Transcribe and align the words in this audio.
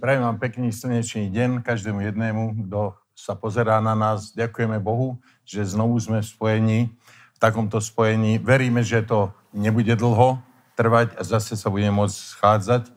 Prajem 0.00 0.24
vám 0.24 0.40
pekný 0.40 0.72
slnečný 0.72 1.28
deň 1.28 1.60
každému 1.60 2.00
jednému, 2.00 2.64
kto 2.64 2.96
sa 3.12 3.36
pozerá 3.36 3.84
na 3.84 3.92
nás. 3.92 4.32
Ďakujeme 4.32 4.80
Bohu, 4.80 5.20
že 5.44 5.60
znovu 5.60 6.00
sme 6.00 6.24
spojení, 6.24 6.88
v 7.36 7.38
takomto 7.38 7.76
spojení. 7.84 8.40
Veríme, 8.40 8.80
že 8.80 9.04
to 9.04 9.28
nebude 9.52 9.92
dlho 9.92 10.40
trvať 10.72 11.20
a 11.20 11.22
zase 11.22 11.52
sa 11.52 11.68
budeme 11.68 11.92
môcť 11.92 12.16
schádzať, 12.16 12.88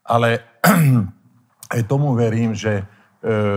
ale 0.00 0.40
aj 1.76 1.84
tomu 1.84 2.16
verím, 2.16 2.56
že 2.56 2.80
e, 2.80 2.84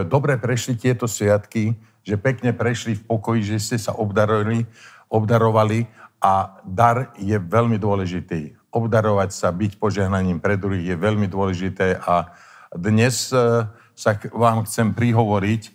dobre 0.04 0.36
prešli 0.36 0.76
tieto 0.76 1.08
sviatky, 1.08 1.80
že 2.04 2.20
pekne 2.20 2.52
prešli 2.52 3.00
v 3.00 3.08
pokoji, 3.08 3.56
že 3.56 3.72
ste 3.72 3.78
sa 3.80 3.96
obdarovali, 3.96 4.68
obdarovali 5.08 5.88
a 6.20 6.60
dar 6.68 7.16
je 7.16 7.40
veľmi 7.40 7.80
dôležitý. 7.80 8.52
Obdarovať 8.68 9.32
sa, 9.32 9.48
byť 9.48 9.80
požehnaním 9.80 10.44
pre 10.44 10.60
druhých 10.60 10.92
je 10.92 10.98
veľmi 11.00 11.32
dôležité 11.32 11.96
a 12.04 12.36
dnes 12.76 13.32
e, 13.36 13.68
sa 13.96 14.12
vám 14.32 14.64
chcem 14.64 14.96
prihovoriť 14.96 15.62
e, 15.68 15.72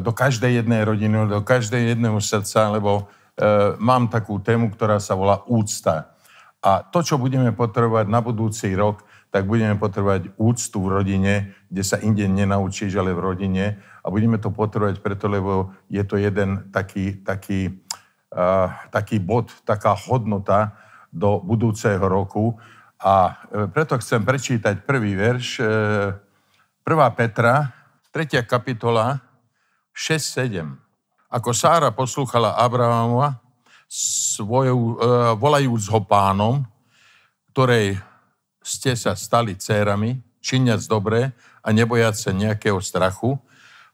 do 0.00 0.12
každej 0.12 0.64
jednej 0.64 0.82
rodiny, 0.84 1.28
do 1.28 1.44
každej 1.44 1.94
jedného 1.94 2.16
srdca, 2.20 2.72
lebo 2.72 3.04
e, 3.36 3.76
mám 3.76 4.08
takú 4.08 4.40
tému, 4.40 4.72
ktorá 4.72 4.96
sa 4.98 5.12
volá 5.12 5.44
úcta. 5.44 6.16
A 6.64 6.82
to, 6.82 7.04
čo 7.04 7.20
budeme 7.20 7.52
potrebovať 7.54 8.06
na 8.10 8.18
budúci 8.24 8.72
rok, 8.74 9.06
tak 9.28 9.44
budeme 9.44 9.76
potrebovať 9.76 10.34
úctu 10.40 10.78
v 10.80 10.92
rodine, 11.00 11.34
kde 11.68 11.82
sa 11.84 12.00
inde 12.00 12.24
nenaučíš, 12.24 12.96
ale 12.96 13.12
v 13.12 13.20
rodine. 13.20 13.64
A 14.00 14.08
budeme 14.08 14.40
to 14.40 14.48
potrebovať 14.48 15.04
preto, 15.04 15.28
lebo 15.28 15.76
je 15.92 16.00
to 16.02 16.16
jeden 16.16 16.72
taký, 16.72 17.20
taký, 17.20 17.76
uh, 18.32 18.72
taký 18.88 19.20
bod, 19.20 19.52
taká 19.68 19.92
hodnota 19.92 20.72
do 21.12 21.44
budúceho 21.44 22.00
roku. 22.00 22.56
A 22.98 23.14
e, 23.30 23.70
preto 23.70 23.94
chcem 24.02 24.26
prečítať 24.26 24.82
prvý 24.82 25.14
verš, 25.14 25.62
1. 25.62 26.18
E, 26.82 27.10
Petra, 27.14 27.70
3. 28.10 28.42
kapitola, 28.42 29.22
6-7. 29.94 30.66
Ako 31.30 31.54
Sára 31.54 31.94
poslúchala 31.94 32.58
Abrahamova, 32.58 33.38
svoju, 33.86 34.76
e, 34.76 34.94
volajúc 35.38 35.86
ho 35.94 36.00
pánom, 36.02 36.66
ktorej 37.54 38.02
ste 38.58 38.98
sa 38.98 39.14
stali 39.14 39.54
cérami, 39.54 40.18
činiac 40.42 40.82
dobre 40.90 41.30
a 41.62 41.68
nebojať 41.70 42.14
sa 42.18 42.30
nejakého 42.34 42.82
strachu, 42.82 43.38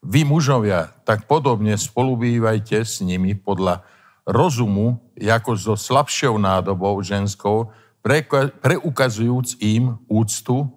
vy 0.05 0.25
mužovia, 0.25 0.93
tak 1.09 1.25
podobne 1.25 1.77
spolubývajte 1.81 2.85
s 2.85 3.01
nimi 3.01 3.33
podľa 3.33 3.81
rozumu, 4.29 5.01
ako 5.17 5.51
so 5.57 5.75
slabšou 5.77 6.37
nádobou 6.37 6.97
ženskou, 7.01 7.73
preukazujúc 8.61 9.57
im 9.65 9.97
úctu, 10.07 10.69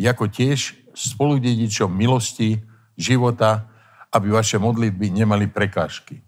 ako 0.00 0.24
tiež 0.26 0.88
spoludedičom 0.96 1.92
milosti, 1.92 2.64
života, 2.96 3.68
aby 4.12 4.32
vaše 4.32 4.56
modlitby 4.56 5.12
nemali 5.12 5.48
prekážky. 5.48 6.20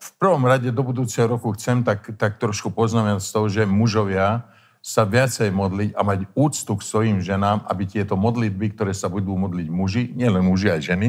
V 0.00 0.10
prvom 0.16 0.48
rade 0.48 0.72
do 0.72 0.80
budúceho 0.80 1.28
roku 1.28 1.52
chcem 1.52 1.84
tak, 1.84 2.16
tak 2.16 2.40
trošku 2.40 2.72
poznamenať 2.72 3.20
z 3.20 3.30
toho, 3.32 3.46
že 3.52 3.62
mužovia 3.68 4.48
sa 4.80 5.04
viacej 5.04 5.52
modliť 5.52 5.90
a 5.92 6.00
mať 6.00 6.32
úctu 6.32 6.72
k 6.72 6.86
svojim 6.88 7.18
ženám, 7.20 7.68
aby 7.68 7.84
tieto 7.84 8.16
modlitby, 8.16 8.72
ktoré 8.72 8.96
sa 8.96 9.12
budú 9.12 9.36
modliť 9.36 9.68
muži, 9.68 10.16
nielen 10.16 10.40
muži, 10.40 10.72
aj 10.72 10.80
ženy, 10.80 11.08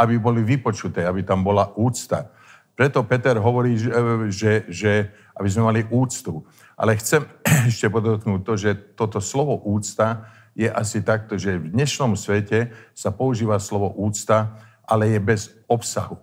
aby 0.00 0.16
boli 0.16 0.40
vypočuté, 0.40 1.04
aby 1.04 1.20
tam 1.20 1.44
bola 1.44 1.68
úcta. 1.76 2.32
Preto 2.72 3.04
Peter 3.04 3.36
hovorí, 3.36 3.76
že, 3.76 3.90
že, 4.32 4.52
že 4.70 4.92
aby 5.36 5.48
sme 5.50 5.68
mali 5.68 5.80
úctu. 5.90 6.46
Ale 6.78 6.94
chcem 6.94 7.26
ešte 7.70 7.90
podotknúť 7.90 8.40
to, 8.46 8.54
že 8.54 8.70
toto 8.94 9.18
slovo 9.18 9.58
úcta 9.66 10.30
je 10.54 10.70
asi 10.70 11.02
takto, 11.02 11.34
že 11.34 11.58
v 11.58 11.74
dnešnom 11.74 12.14
svete 12.14 12.70
sa 12.94 13.10
používa 13.10 13.58
slovo 13.58 13.90
úcta, 13.98 14.54
ale 14.86 15.10
je 15.10 15.18
bez 15.18 15.42
obsahu. 15.66 16.22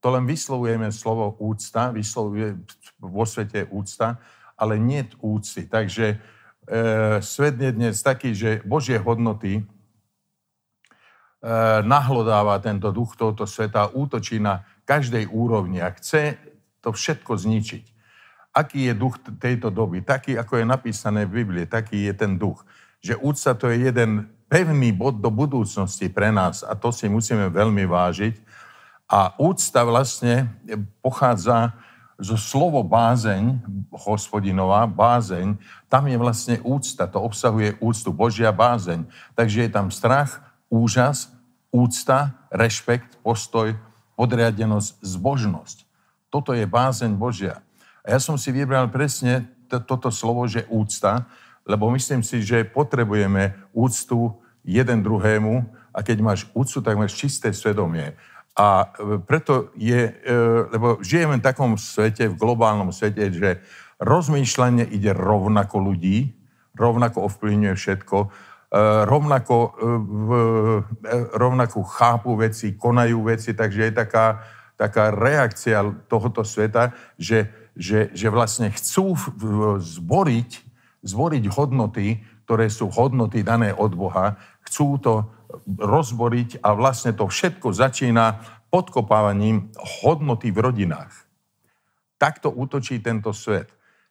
To 0.00 0.08
len 0.08 0.24
vyslovujeme 0.24 0.88
slovo 0.94 1.36
úcta, 1.42 1.92
vyslovuje 1.92 2.56
vo 3.02 3.26
svete 3.26 3.68
úcta, 3.68 4.16
ale 4.56 4.80
nie 4.80 5.04
úcty. 5.20 5.68
Takže 5.68 6.06
e, 6.08 6.16
svet 7.20 7.60
je 7.60 7.70
dnes 7.74 7.94
taký, 8.00 8.32
že 8.32 8.64
Božie 8.64 8.96
hodnoty 8.96 9.60
e, 9.60 9.62
nahlodáva 11.84 12.56
tento 12.64 12.88
duch 12.88 13.12
tohoto 13.18 13.44
sveta, 13.44 13.92
útočí 13.92 14.40
na 14.40 14.64
každej 14.88 15.28
úrovni 15.28 15.84
a 15.84 15.92
chce 15.92 16.40
to 16.80 16.96
všetko 16.96 17.36
zničiť 17.36 17.99
aký 18.50 18.90
je 18.90 18.94
duch 18.94 19.18
tejto 19.38 19.70
doby, 19.70 20.02
taký, 20.02 20.34
ako 20.38 20.62
je 20.62 20.66
napísané 20.66 21.26
v 21.26 21.42
Biblii, 21.42 21.66
taký 21.66 22.10
je 22.10 22.14
ten 22.14 22.34
duch. 22.34 22.66
Že 23.00 23.16
úcta 23.22 23.54
to 23.54 23.70
je 23.70 23.90
jeden 23.90 24.28
pevný 24.50 24.90
bod 24.90 25.22
do 25.22 25.30
budúcnosti 25.30 26.10
pre 26.10 26.34
nás 26.34 26.66
a 26.66 26.74
to 26.74 26.90
si 26.90 27.06
musíme 27.06 27.48
veľmi 27.48 27.86
vážiť. 27.86 28.34
A 29.10 29.34
úcta 29.38 29.82
vlastne 29.86 30.50
pochádza 31.02 31.74
zo 32.20 32.36
slovo 32.36 32.84
bázeň, 32.84 33.58
hospodinová, 33.90 34.84
bázeň, 34.84 35.56
tam 35.88 36.04
je 36.04 36.16
vlastne 36.20 36.56
úcta, 36.60 37.08
to 37.08 37.16
obsahuje 37.16 37.80
úctu, 37.80 38.12
Božia 38.12 38.52
bázeň. 38.52 39.08
Takže 39.32 39.66
je 39.66 39.70
tam 39.72 39.88
strach, 39.88 40.44
úžas, 40.68 41.32
úcta, 41.72 42.36
rešpekt, 42.52 43.16
postoj, 43.24 43.72
podriadenosť, 44.20 45.00
zbožnosť. 45.00 45.88
Toto 46.28 46.52
je 46.52 46.68
bázeň 46.68 47.16
Božia. 47.16 47.64
A 48.10 48.18
ja 48.18 48.20
som 48.26 48.34
si 48.34 48.50
vybral 48.50 48.90
presne 48.90 49.46
to, 49.70 49.78
toto 49.78 50.10
slovo, 50.10 50.42
že 50.50 50.66
úcta, 50.66 51.30
lebo 51.62 51.86
myslím 51.94 52.26
si, 52.26 52.42
že 52.42 52.66
potrebujeme 52.66 53.54
úctu 53.70 54.34
jeden 54.66 55.06
druhému 55.06 55.62
a 55.94 56.02
keď 56.02 56.18
máš 56.18 56.50
úctu, 56.50 56.82
tak 56.82 56.98
máš 56.98 57.14
čisté 57.14 57.54
svedomie. 57.54 58.18
A 58.58 58.90
e, 58.98 59.22
preto 59.22 59.70
je, 59.78 60.10
e, 60.10 60.34
lebo 60.74 60.98
žijeme 60.98 61.38
v 61.38 61.46
takom 61.46 61.78
svete, 61.78 62.26
v 62.26 62.34
globálnom 62.34 62.90
svete, 62.90 63.30
že 63.30 63.62
rozmýšľanie 64.02 64.90
ide 64.90 65.14
rovnako 65.14 65.78
ľudí, 65.78 66.34
rovnako 66.74 67.30
ovplyvňuje 67.30 67.74
všetko, 67.78 68.16
e, 68.26 68.28
rovnako, 69.06 69.56
rovnako 71.30 71.78
chápu 71.86 72.34
veci, 72.34 72.74
konajú 72.74 73.22
veci, 73.22 73.54
takže 73.54 73.86
je 73.86 73.92
taká, 73.94 74.42
taká 74.74 75.14
reakcia 75.14 76.10
tohoto 76.10 76.42
sveta, 76.42 76.90
že 77.14 77.59
že, 77.78 78.10
že 78.12 78.28
vlastne 78.28 78.70
chcú 78.74 79.14
zboriť, 79.78 80.50
zboriť 81.02 81.44
hodnoty, 81.50 82.22
ktoré 82.44 82.66
sú 82.66 82.90
hodnoty 82.90 83.46
dané 83.46 83.70
od 83.70 83.94
Boha, 83.94 84.34
chcú 84.66 84.98
to 84.98 85.30
rozboriť 85.78 86.62
a 86.62 86.74
vlastne 86.74 87.14
to 87.14 87.26
všetko 87.26 87.74
začína 87.74 88.42
podkopávaním 88.70 89.70
hodnoty 90.02 90.54
v 90.54 90.58
rodinách. 90.62 91.14
Takto 92.18 92.50
útočí 92.54 93.02
tento 93.02 93.34
svet. 93.34 93.70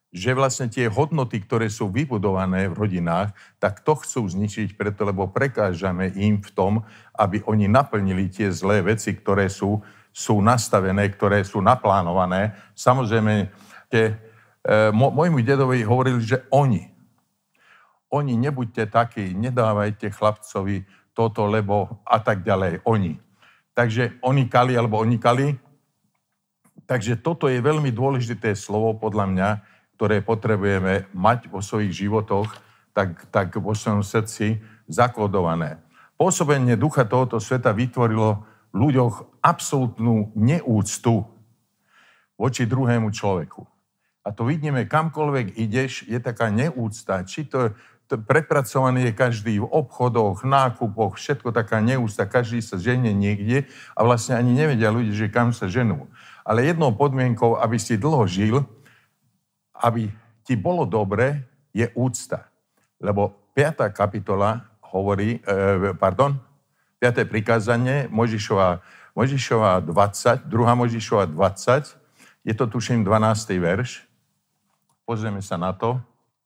Že 0.10 0.34
vlastne 0.34 0.68
tie 0.74 0.90
hodnoty, 0.90 1.38
ktoré 1.46 1.70
sú 1.70 1.86
vybudované 1.94 2.66
v 2.66 2.76
rodinách, 2.76 3.30
tak 3.62 3.86
to 3.86 3.94
chcú 3.94 4.26
zničiť 4.26 4.74
preto, 4.74 5.06
lebo 5.06 5.30
prekážame 5.30 6.10
im 6.18 6.42
v 6.42 6.50
tom, 6.50 6.74
aby 7.14 7.46
oni 7.46 7.70
naplnili 7.70 8.26
tie 8.26 8.50
zlé 8.50 8.82
veci, 8.82 9.14
ktoré 9.14 9.46
sú 9.54 9.86
sú 10.10 10.42
nastavené, 10.44 11.08
ktoré 11.14 11.46
sú 11.46 11.64
naplánované. 11.64 12.54
Samozrejme, 12.76 13.50
te, 13.88 14.18
e, 14.66 14.92
môjmu 14.92 15.42
dedovi 15.46 15.86
hovorili, 15.86 16.20
že 16.22 16.44
oni. 16.52 16.90
Oni, 18.10 18.34
nebuďte 18.36 18.90
takí, 18.90 19.38
nedávajte 19.38 20.10
chlapcovi 20.10 20.82
toto, 21.14 21.46
lebo 21.46 22.02
a 22.04 22.18
tak 22.18 22.42
ďalej. 22.42 22.82
Oni. 22.90 23.16
Takže 23.78 24.20
oni 24.26 24.50
kali 24.50 24.74
alebo 24.74 25.00
oni 25.00 25.18
kali. 25.22 25.56
Takže 26.90 27.22
toto 27.22 27.46
je 27.46 27.62
veľmi 27.62 27.94
dôležité 27.94 28.58
slovo 28.58 28.98
podľa 28.98 29.26
mňa, 29.30 29.50
ktoré 29.94 30.26
potrebujeme 30.26 31.06
mať 31.14 31.52
vo 31.54 31.62
svojich 31.62 31.94
životoch, 31.94 32.50
tak, 32.96 33.30
tak 33.30 33.54
vo 33.62 33.78
svojom 33.78 34.02
srdci 34.02 34.58
zakodované. 34.90 35.78
Pôsobenie 36.18 36.76
ducha 36.76 37.06
tohoto 37.06 37.38
sveta 37.38 37.72
vytvorilo 37.72 38.44
ľuďoch 38.74 39.42
absolútnu 39.42 40.34
neúctu 40.38 41.26
voči 42.40 42.64
druhému 42.64 43.12
človeku. 43.12 43.66
A 44.24 44.30
to 44.36 44.46
vidíme, 44.46 44.86
kamkoľvek 44.86 45.58
ideš, 45.58 46.06
je 46.06 46.20
taká 46.22 46.54
neúcta. 46.54 47.26
Či 47.26 47.50
to, 47.50 47.74
to 48.06 48.20
prepracovaný 48.20 49.10
je 49.10 49.14
každý 49.16 49.54
v 49.64 49.68
obchodoch, 49.68 50.46
nákupoch, 50.46 51.18
všetko 51.18 51.50
taká 51.50 51.82
neúcta. 51.82 52.30
Každý 52.30 52.62
sa 52.62 52.78
ženie 52.78 53.16
niekde 53.16 53.66
a 53.96 54.00
vlastne 54.06 54.38
ani 54.38 54.54
nevedia 54.54 54.94
ľudia, 54.94 55.16
že 55.16 55.34
kam 55.34 55.50
sa 55.56 55.66
ženú. 55.66 56.06
Ale 56.46 56.68
jednou 56.68 56.94
podmienkou, 56.94 57.58
aby 57.58 57.80
si 57.82 57.98
dlho 57.98 58.24
žil, 58.30 58.62
aby 59.80 60.12
ti 60.44 60.60
bolo 60.60 60.84
dobre, 60.84 61.48
je 61.74 61.88
úcta. 61.96 62.50
Lebo 63.00 63.50
5. 63.56 63.90
kapitola 63.96 64.62
hovorí, 64.92 65.40
eh, 65.40 65.94
pardon, 65.96 66.36
5. 67.00 67.26
prikázanie, 67.26 68.08
Možišova, 68.12 68.84
Možišova 69.16 69.80
20, 69.84 70.48
2. 70.48 70.82
Možišova 70.84 71.26
20, 71.32 71.96
je 72.44 72.54
to 72.56 72.66
tuším 72.68 73.08
12. 73.08 73.56
verš. 73.60 74.04
Pozrieme 75.08 75.42
sa 75.42 75.58
na 75.58 75.72
to. 75.72 76.00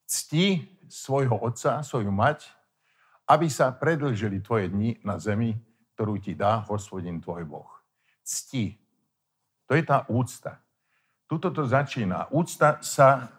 Cti 0.05 0.65
svojho 0.87 1.35
otca, 1.41 1.81
svoju 1.81 2.13
mať 2.13 2.45
aby 3.27 3.47
sa 3.47 3.71
predlžili 3.71 4.43
tvoje 4.43 4.67
dni 4.67 4.99
na 5.03 5.15
zemi, 5.15 5.55
ktorú 5.95 6.19
ti 6.19 6.35
dá 6.35 6.59
hospodin 6.67 7.23
tvoj 7.23 7.47
Boh. 7.47 7.71
Cti. 8.23 8.75
To 9.67 9.71
je 9.73 9.83
tá 9.83 10.03
úcta. 10.11 10.59
Tuto 11.27 11.49
to 11.55 11.63
začína. 11.63 12.27
Úcta 12.35 12.83
sa, 12.83 13.31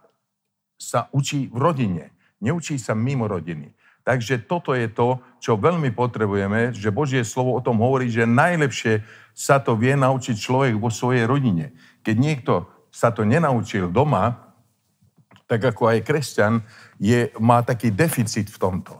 sa 0.80 1.12
učí 1.12 1.52
v 1.52 1.58
rodine. 1.60 2.04
Neučí 2.40 2.80
sa 2.80 2.96
mimo 2.96 3.28
rodiny. 3.28 3.68
Takže 4.04 4.44
toto 4.44 4.76
je 4.76 4.84
to, 4.92 5.16
čo 5.40 5.56
veľmi 5.56 5.88
potrebujeme, 5.96 6.76
že 6.76 6.92
Božie 6.92 7.24
slovo 7.24 7.56
o 7.56 7.64
tom 7.64 7.80
hovorí, 7.80 8.12
že 8.12 8.28
najlepšie 8.28 9.00
sa 9.32 9.56
to 9.58 9.80
vie 9.80 9.96
naučiť 9.96 10.36
človek 10.36 10.76
vo 10.76 10.92
svojej 10.92 11.24
rodine. 11.24 11.72
Keď 12.04 12.16
niekto 12.20 12.68
sa 12.92 13.10
to 13.10 13.24
nenaučil 13.24 13.88
doma, 13.88 14.52
tak 15.48 15.72
ako 15.72 15.88
aj 15.88 16.04
kresťan, 16.04 16.60
je, 17.00 17.32
má 17.40 17.64
taký 17.64 17.88
deficit 17.88 18.52
v 18.52 18.60
tomto. 18.60 18.94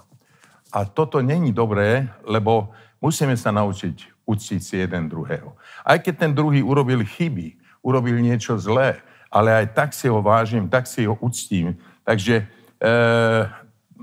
A 0.73 0.89
toto 0.89 1.21
není 1.21 1.53
dobré, 1.53 2.09
lebo 2.25 2.73
musíme 2.99 3.37
sa 3.37 3.53
naučiť 3.53 4.25
uctiť 4.25 4.61
si 4.61 4.75
jeden 4.81 5.06
druhého. 5.12 5.53
Aj 5.85 6.01
keď 6.01 6.15
ten 6.27 6.33
druhý 6.33 6.65
urobil 6.65 7.05
chyby, 7.05 7.61
urobil 7.85 8.17
niečo 8.19 8.56
zlé, 8.56 9.05
ale 9.29 9.53
aj 9.53 9.67
tak 9.77 9.91
si 9.93 10.09
ho 10.09 10.25
vážim, 10.25 10.67
tak 10.67 10.89
si 10.89 11.05
ho 11.05 11.15
uctím. 11.21 11.77
Takže 12.09 12.41
e, 12.41 12.45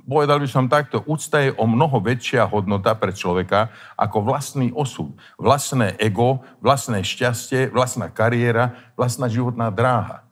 povedal 0.08 0.40
by 0.40 0.48
som 0.50 0.72
takto, 0.72 1.04
úcta 1.08 1.44
je 1.44 1.52
o 1.56 1.66
mnoho 1.68 2.00
väčšia 2.00 2.48
hodnota 2.48 2.96
pre 2.96 3.12
človeka 3.12 3.72
ako 3.96 4.24
vlastný 4.24 4.72
osud, 4.72 5.12
vlastné 5.36 5.96
ego, 6.00 6.44
vlastné 6.64 7.04
šťastie, 7.04 7.72
vlastná 7.72 8.08
kariéra, 8.08 8.76
vlastná 8.96 9.28
životná 9.28 9.72
dráha. 9.72 10.24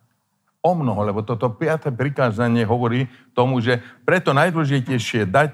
O 0.60 0.76
mnoho, 0.76 1.08
lebo 1.08 1.24
toto 1.24 1.48
piaté 1.56 1.88
prikázanie 1.88 2.68
hovorí 2.68 3.08
tomu, 3.32 3.64
že 3.64 3.80
preto 4.04 4.36
najdôležitejšie 4.36 5.24
je 5.24 5.32
dať 5.32 5.52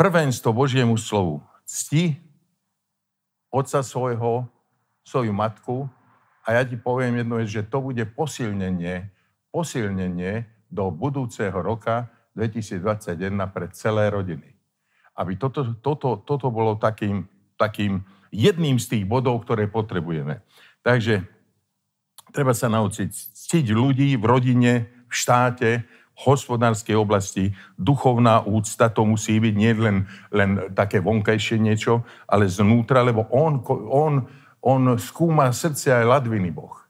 prvenstvo 0.00 0.56
Božiemu 0.56 0.96
slovu. 0.96 1.44
Cti 1.68 2.16
otca 3.52 3.84
svojho, 3.84 4.48
svoju 5.04 5.32
matku 5.36 5.84
a 6.46 6.56
ja 6.56 6.62
ti 6.64 6.80
poviem 6.80 7.20
jednu 7.20 7.44
že 7.44 7.60
to 7.66 7.84
bude 7.84 8.00
posilnenie, 8.16 9.12
posilnenie 9.52 10.48
do 10.72 10.88
budúceho 10.88 11.58
roka, 11.60 12.08
2021 12.40 13.36
pre 13.52 13.68
celé 13.76 14.08
rodiny. 14.08 14.48
Aby 15.12 15.36
toto, 15.36 15.76
toto, 15.84 16.16
toto 16.24 16.48
bolo 16.48 16.80
takým, 16.80 17.28
takým 17.60 18.00
jedným 18.32 18.80
z 18.80 18.96
tých 18.96 19.04
bodov, 19.04 19.44
ktoré 19.44 19.68
potrebujeme. 19.68 20.40
Takže 20.80 21.28
treba 22.32 22.56
sa 22.56 22.72
naučiť 22.72 23.10
ctiť 23.12 23.66
ľudí 23.76 24.16
v 24.16 24.24
rodine, 24.24 24.72
v 25.10 25.12
štáte, 25.12 25.84
v 25.84 26.18
hospodárskej 26.24 26.96
oblasti. 26.96 27.52
Duchovná 27.76 28.40
úcta 28.48 28.88
to 28.88 29.04
musí 29.04 29.36
byť 29.36 29.54
nie 29.54 29.72
len, 29.76 29.96
len 30.32 30.72
také 30.72 31.04
vonkajšie 31.04 31.60
niečo, 31.60 32.08
ale 32.24 32.48
znútra, 32.48 33.04
lebo 33.04 33.28
on, 33.28 33.60
on, 33.68 34.24
on 34.64 34.96
skúma 34.96 35.52
srdce 35.52 35.92
aj 35.92 36.08
ladviny 36.08 36.48
Boh. 36.48 36.80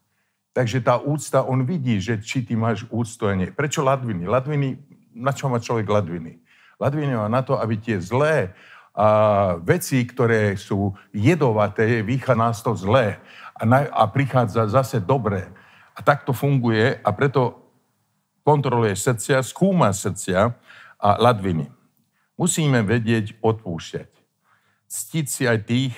Takže 0.51 0.83
tá 0.83 0.99
úcta, 0.99 1.47
on 1.47 1.63
vidí, 1.63 2.03
že 2.03 2.19
či 2.19 2.43
ty 2.43 2.59
máš 2.59 2.83
úctu 2.91 3.31
a 3.31 3.39
nie. 3.39 3.55
Prečo 3.55 3.87
ladviny? 3.87 4.27
Ladviny 4.27 4.90
na 5.21 5.37
čo 5.37 5.53
má 5.53 5.61
človek 5.61 5.85
ladviny? 5.85 6.41
Ladviny 6.81 7.13
má 7.13 7.29
na 7.29 7.45
to, 7.45 7.61
aby 7.61 7.77
tie 7.77 8.01
zlé 8.01 8.57
a, 8.97 9.61
veci, 9.61 10.01
ktoré 10.09 10.57
sú 10.57 10.97
jedovaté, 11.13 12.01
výcha 12.01 12.33
nás 12.33 12.65
to 12.65 12.73
zlé 12.73 13.21
a, 13.53 13.69
na, 13.69 13.85
a 13.93 14.09
prichádza 14.09 14.65
zase 14.73 14.97
dobré. 14.97 15.53
A 15.93 16.01
tak 16.01 16.25
to 16.25 16.33
funguje 16.33 16.97
a 17.05 17.09
preto 17.13 17.61
kontroluje 18.41 18.97
srdcia, 18.97 19.45
skúma 19.45 19.93
srdcia 19.93 20.57
a 20.97 21.09
ladviny. 21.21 21.69
Musíme 22.41 22.81
vedieť 22.81 23.37
odpúšťať. 23.45 24.09
Ctiť 24.89 25.27
si 25.29 25.45
aj 25.45 25.59
tých, 25.69 25.95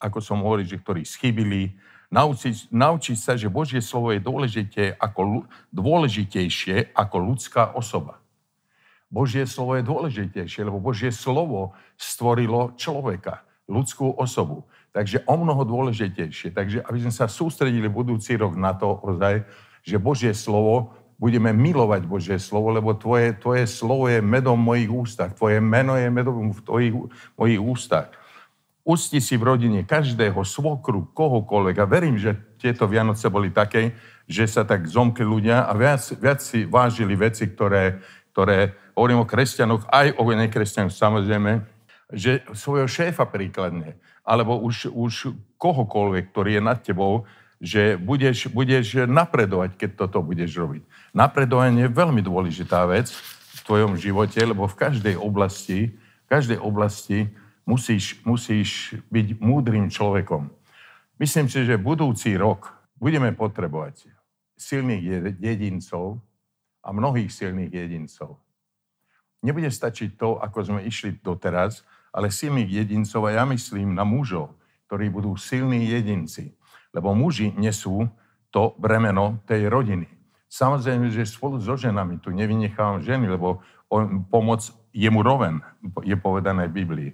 ako 0.00 0.18
som 0.24 0.40
hovoril, 0.40 0.64
že 0.64 0.80
ktorí 0.80 1.04
schybili, 1.04 1.76
naučiť, 2.14 2.70
naučiť 2.70 3.18
sa, 3.18 3.34
že 3.34 3.50
Božie 3.50 3.82
slovo 3.82 4.14
je 4.14 4.22
dôležité 4.22 4.94
ako, 4.94 5.50
dôležitejšie 5.74 6.94
ako 6.94 7.16
ľudská 7.18 7.74
osoba. 7.74 8.22
Božie 9.10 9.46
slovo 9.50 9.74
je 9.74 9.86
dôležitejšie, 9.86 10.62
lebo 10.66 10.78
Božie 10.78 11.10
slovo 11.10 11.74
stvorilo 11.98 12.74
človeka, 12.78 13.42
ľudskú 13.66 14.14
osobu. 14.14 14.66
Takže 14.94 15.26
o 15.26 15.34
mnoho 15.34 15.66
dôležitejšie. 15.66 16.54
Takže 16.54 16.86
aby 16.86 16.98
sme 17.02 17.14
sa 17.14 17.26
sústredili 17.26 17.90
budúci 17.90 18.38
rok 18.38 18.54
na 18.54 18.74
to, 18.78 18.94
ozaj, 19.02 19.42
že 19.82 19.98
Božie 19.98 20.30
slovo, 20.34 20.94
budeme 21.18 21.54
milovať 21.54 22.02
Božie 22.06 22.38
slovo, 22.42 22.74
lebo 22.74 22.94
tvoje, 22.94 23.38
tvoje 23.38 23.70
slovo 23.70 24.10
je 24.10 24.18
medom 24.18 24.58
mojich 24.58 24.90
ústach. 24.90 25.30
Tvoje 25.34 25.62
meno 25.62 25.94
je 25.94 26.10
medom 26.10 26.50
v 26.50 26.60
tvojich, 26.62 26.94
mojich 27.38 27.62
ústach. 27.62 28.10
Usti 28.84 29.16
si 29.16 29.40
v 29.40 29.48
rodine 29.48 29.80
každého, 29.88 30.44
svokru, 30.44 31.08
kohokoľvek. 31.16 31.76
A 31.80 31.88
verím, 31.88 32.20
že 32.20 32.36
tieto 32.60 32.84
Vianoce 32.84 33.32
boli 33.32 33.48
také, 33.48 33.96
že 34.28 34.44
sa 34.44 34.60
tak 34.60 34.84
zomkli 34.84 35.24
ľudia 35.24 35.64
a 35.64 35.72
viac, 35.72 36.04
viac 36.20 36.44
si 36.44 36.68
vážili 36.68 37.16
veci, 37.16 37.48
ktoré, 37.48 38.04
ktoré, 38.36 38.76
hovorím 38.92 39.24
o 39.24 39.28
kresťanoch, 39.28 39.88
aj 39.88 40.20
o 40.20 40.22
nekresťanoch 40.28 40.92
samozrejme, 40.92 41.64
že 42.12 42.44
svojho 42.52 42.84
šéfa 42.84 43.24
príkladne, 43.24 43.96
alebo 44.20 44.60
už, 44.60 44.92
už 44.92 45.32
kohokoľvek, 45.56 46.30
ktorý 46.30 46.60
je 46.60 46.62
nad 46.62 46.78
tebou, 46.84 47.24
že 47.64 47.96
budeš, 47.96 48.52
budeš 48.52 49.08
napredovať, 49.08 49.80
keď 49.80 49.90
toto 50.04 50.20
budeš 50.20 50.52
robiť. 50.60 50.84
Napredovanie 51.16 51.88
je 51.88 51.96
veľmi 51.96 52.20
dôležitá 52.20 52.84
vec 52.84 53.08
v 53.56 53.60
tvojom 53.64 53.96
živote, 53.96 54.36
lebo 54.44 54.68
v 54.68 54.76
každej 54.76 55.16
oblasti, 55.16 55.96
v 55.96 56.26
každej 56.28 56.58
oblasti 56.60 57.32
musíš, 57.64 58.20
musíš 58.24 58.96
byť 59.08 59.40
múdrym 59.40 59.88
človekom. 59.88 60.52
Myslím 61.18 61.48
si, 61.48 61.64
že 61.64 61.80
budúci 61.80 62.36
rok 62.36 62.72
budeme 63.00 63.32
potrebovať 63.32 64.08
silných 64.54 65.36
jedincov 65.40 66.20
a 66.84 66.92
mnohých 66.92 67.32
silných 67.32 67.72
jedincov. 67.72 68.38
Nebude 69.44 69.68
stačiť 69.68 70.16
to, 70.16 70.40
ako 70.40 70.58
sme 70.64 70.80
išli 70.88 71.20
doteraz, 71.20 71.84
ale 72.14 72.32
silných 72.32 72.70
jedincov 72.84 73.28
a 73.28 73.36
ja 73.36 73.44
myslím 73.44 73.92
na 73.92 74.06
mužov, 74.06 74.56
ktorí 74.88 75.12
budú 75.12 75.36
silní 75.36 75.90
jedinci. 75.90 76.56
Lebo 76.94 77.12
muži 77.12 77.52
nesú 77.58 78.06
to 78.54 78.72
bremeno 78.78 79.42
tej 79.44 79.66
rodiny. 79.66 80.06
Samozrejme, 80.46 81.10
že 81.10 81.26
spolu 81.26 81.58
so 81.58 81.74
ženami, 81.74 82.22
tu 82.22 82.30
nevynechávam 82.30 83.02
ženy, 83.02 83.26
lebo 83.26 83.58
on, 83.90 84.22
pomoc 84.30 84.62
je 84.94 85.10
mu 85.10 85.26
roven, 85.26 85.58
je 86.06 86.14
povedané 86.14 86.70
v 86.70 86.76
Biblii 86.86 87.10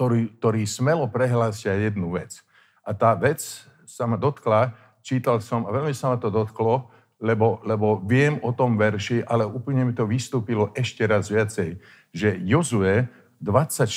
ktorý, 0.00 0.32
ktorý 0.40 0.64
smelo 0.64 1.04
prehlásia 1.12 1.76
jednu 1.76 2.16
vec. 2.16 2.40
A 2.80 2.96
tá 2.96 3.12
vec 3.12 3.44
sa 3.84 4.08
ma 4.08 4.16
dotkla, 4.16 4.72
čítal 5.04 5.44
som 5.44 5.68
a 5.68 5.70
veľmi 5.76 5.92
sa 5.92 6.08
ma 6.08 6.16
to 6.16 6.32
dotklo, 6.32 6.88
lebo, 7.20 7.60
lebo 7.68 8.00
viem 8.08 8.40
o 8.40 8.48
tom 8.56 8.80
verši, 8.80 9.28
ale 9.28 9.44
úplne 9.44 9.84
mi 9.84 9.92
to 9.92 10.08
vystúpilo 10.08 10.72
ešte 10.72 11.04
raz 11.04 11.28
viacej, 11.28 11.76
že 12.16 12.32
Jozue 12.48 13.12
24, 13.44 13.92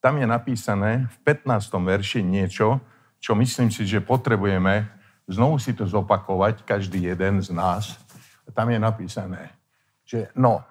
tam 0.00 0.16
je 0.16 0.24
napísané 0.24 1.04
v 1.04 1.36
15. 1.36 1.68
verši 1.68 2.24
niečo, 2.24 2.80
čo 3.20 3.36
myslím 3.36 3.68
si, 3.68 3.84
že 3.84 4.00
potrebujeme 4.00 4.88
znovu 5.28 5.60
si 5.60 5.76
to 5.76 5.84
zopakovať, 5.84 6.64
každý 6.64 7.12
jeden 7.12 7.44
z 7.44 7.52
nás. 7.52 8.00
Tam 8.56 8.72
je 8.72 8.80
napísané, 8.80 9.52
že 10.08 10.32
no, 10.32 10.64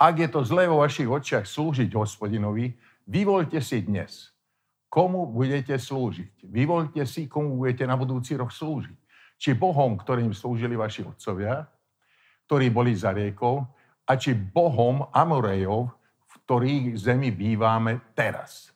ak 0.00 0.24
je 0.24 0.28
to 0.32 0.40
zlé 0.40 0.64
vo 0.64 0.80
vašich 0.80 1.04
očiach 1.04 1.44
slúžiť 1.44 1.92
hospodinovi, 1.92 2.72
Vyvolte 3.06 3.62
si 3.62 3.86
dnes, 3.86 4.34
komu 4.90 5.30
budete 5.30 5.78
slúžiť. 5.78 6.42
Vyvolte 6.50 7.06
si, 7.06 7.30
komu 7.30 7.54
budete 7.54 7.86
na 7.86 7.94
budúci 7.94 8.34
rok 8.34 8.50
slúžiť. 8.50 8.98
Či 9.38 9.54
Bohom, 9.54 9.94
ktorým 9.94 10.34
slúžili 10.34 10.74
vaši 10.74 11.06
otcovia, 11.06 11.70
ktorí 12.50 12.66
boli 12.74 12.98
za 12.98 13.14
riekou, 13.14 13.62
a 14.06 14.12
či 14.18 14.34
Bohom 14.34 15.06
Amorejov, 15.14 15.86
v 16.26 16.32
ktorých 16.42 16.84
zemi 16.98 17.30
bývame 17.30 18.02
teraz. 18.18 18.74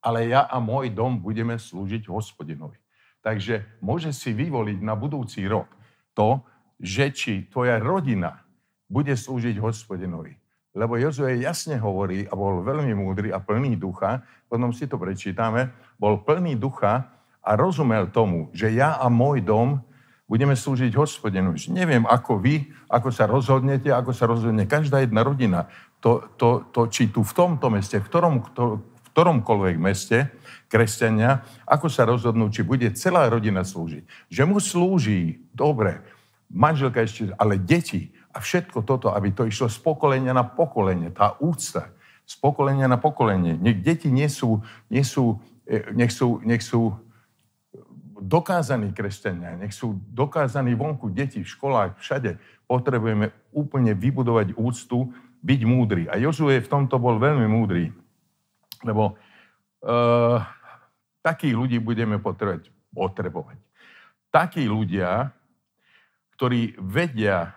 Ale 0.00 0.32
ja 0.32 0.48
a 0.48 0.56
môj 0.56 0.96
dom 0.96 1.20
budeme 1.20 1.60
slúžiť 1.60 2.08
hospodinovi. 2.08 2.80
Takže 3.20 3.80
môže 3.84 4.08
si 4.16 4.32
vyvoliť 4.32 4.80
na 4.80 4.96
budúci 4.96 5.44
rok 5.44 5.68
to, 6.16 6.40
že 6.80 7.12
či 7.12 7.32
tvoja 7.52 7.76
rodina 7.76 8.40
bude 8.88 9.12
slúžiť 9.12 9.60
hospodinovi 9.60 10.45
lebo 10.76 11.00
Jozue 11.00 11.40
jasne 11.40 11.80
hovorí 11.80 12.28
a 12.28 12.36
bol 12.36 12.60
veľmi 12.60 12.92
múdry 12.92 13.32
a 13.32 13.40
plný 13.40 13.80
ducha, 13.80 14.20
potom 14.44 14.76
si 14.76 14.84
to 14.84 15.00
prečítame, 15.00 15.72
bol 15.96 16.20
plný 16.20 16.60
ducha 16.60 17.08
a 17.40 17.50
rozumel 17.56 18.12
tomu, 18.12 18.52
že 18.52 18.68
ja 18.76 19.00
a 19.00 19.08
môj 19.08 19.40
dom 19.40 19.80
budeme 20.28 20.52
slúžiť 20.52 20.92
hospodinu. 20.98 21.56
Neviem, 21.72 22.04
ako 22.04 22.42
vy, 22.42 22.68
ako 22.92 23.08
sa 23.08 23.24
rozhodnete, 23.24 23.88
ako 23.88 24.12
sa 24.12 24.28
rozhodne 24.28 24.68
každá 24.68 25.00
jedna 25.00 25.24
rodina. 25.24 25.70
To, 26.04 26.28
to, 26.36 26.68
to 26.74 26.92
či 26.92 27.08
tu 27.08 27.24
v 27.24 27.32
tomto 27.32 27.72
meste, 27.72 28.02
v, 28.02 28.04
ktorom, 28.04 28.34
to, 28.52 28.82
v 28.82 29.08
ktoromkoľvek 29.14 29.76
meste, 29.80 30.28
kresťania, 30.66 31.46
ako 31.62 31.86
sa 31.86 32.02
rozhodnú, 32.04 32.50
či 32.50 32.66
bude 32.66 32.90
celá 32.98 33.30
rodina 33.30 33.62
slúžiť. 33.62 34.28
Že 34.28 34.42
mu 34.50 34.58
slúži, 34.58 35.46
dobre, 35.54 36.02
manželka 36.50 37.06
ešte, 37.06 37.30
ale 37.38 37.58
deti, 37.58 38.10
A 38.36 38.44
všetko 38.44 38.84
toto, 38.84 39.08
aby 39.16 39.32
to 39.32 39.48
išlo 39.48 39.72
z 39.72 39.80
pokolenia 39.80 40.36
na 40.36 40.44
pokolenie, 40.44 41.08
tá 41.08 41.40
úcta, 41.40 41.88
z 42.28 42.36
pokolenia 42.36 42.84
na 42.84 43.00
pokolenie. 43.00 43.56
Nech 43.56 43.80
deti 43.80 44.12
nie 44.12 44.28
sú, 44.28 44.60
nie 44.92 45.00
sú, 45.00 45.40
e, 45.64 45.88
nech, 45.96 46.12
sú, 46.12 46.44
nech 46.44 46.60
sú 46.60 46.92
dokázaní 48.20 48.92
kresťania, 48.92 49.56
nech 49.56 49.72
sú 49.72 49.96
dokázaní 50.12 50.76
vonku 50.76 51.08
deti 51.08 51.40
v 51.40 51.48
školách, 51.48 51.96
všade. 51.96 52.36
Potrebujeme 52.68 53.32
úplne 53.56 53.96
vybudovať 53.96 54.52
úctu, 54.58 55.16
byť 55.40 55.60
múdry. 55.62 56.02
A 56.10 56.18
Jozue 56.18 56.58
v 56.58 56.68
tomto 56.68 56.98
bol 56.98 57.22
veľmi 57.22 57.46
múdry, 57.46 57.94
lebo 58.82 59.14
uh, 59.86 60.42
takých 61.22 61.54
ľudí 61.54 61.78
budeme 61.78 62.18
potrebovať. 62.18 62.74
potrebovať. 62.90 63.58
Takí 64.34 64.66
ľudia, 64.66 65.30
ktorí 66.34 66.74
vedia, 66.82 67.54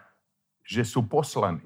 že 0.70 0.86
sú 0.86 1.02
poslaní. 1.02 1.66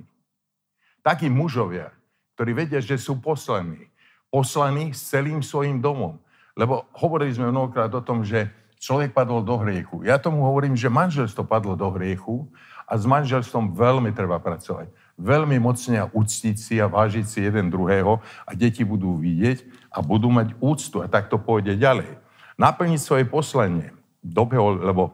Takí 1.03 1.27
mužovia, 1.27 1.91
ktorí 2.39 2.55
vedia, 2.55 2.79
že 2.79 2.95
sú 2.95 3.19
poslaní. 3.19 3.91
Poslaní 4.31 4.95
s 4.95 5.11
celým 5.11 5.43
svojim 5.43 5.83
domom. 5.83 6.15
Lebo 6.55 6.87
hovorili 6.95 7.35
sme 7.35 7.51
mnohokrát 7.51 7.91
o 7.91 7.99
tom, 7.99 8.23
že 8.23 8.47
človek 8.79 9.11
padol 9.11 9.43
do 9.43 9.59
hriechu. 9.59 10.07
Ja 10.07 10.15
tomu 10.15 10.47
hovorím, 10.47 10.79
že 10.79 10.87
manželstvo 10.87 11.43
padlo 11.43 11.75
do 11.75 11.91
hriechu 11.91 12.47
a 12.87 12.95
s 12.95 13.03
manželstvom 13.03 13.75
veľmi 13.75 14.15
treba 14.15 14.39
pracovať. 14.39 14.87
Veľmi 15.19 15.59
mocne 15.59 15.99
a 15.99 16.09
uctiť 16.09 16.55
si 16.55 16.79
a 16.79 16.87
vážiť 16.87 17.25
si 17.27 17.39
jeden 17.43 17.67
druhého 17.67 18.23
a 18.47 18.51
deti 18.55 18.87
budú 18.87 19.19
vidieť 19.19 19.91
a 19.91 19.99
budú 19.99 20.31
mať 20.31 20.55
úctu 20.63 21.03
a 21.03 21.11
tak 21.11 21.27
to 21.27 21.35
pôjde 21.35 21.75
ďalej. 21.75 22.15
Naplniť 22.55 23.01
svoje 23.03 23.27
poslanie. 23.27 23.91
Dobehol, 24.23 24.79
lebo 24.79 25.11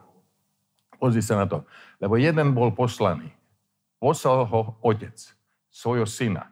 pozri 1.02 1.26
sa 1.26 1.42
na 1.42 1.50
to. 1.50 1.66
Lebo 1.98 2.20
jeden 2.22 2.54
bol 2.54 2.70
poslaný. 2.70 3.39
Poslal 4.00 4.48
ho 4.48 4.80
otec, 4.80 5.20
svojho 5.68 6.08
syna 6.08 6.48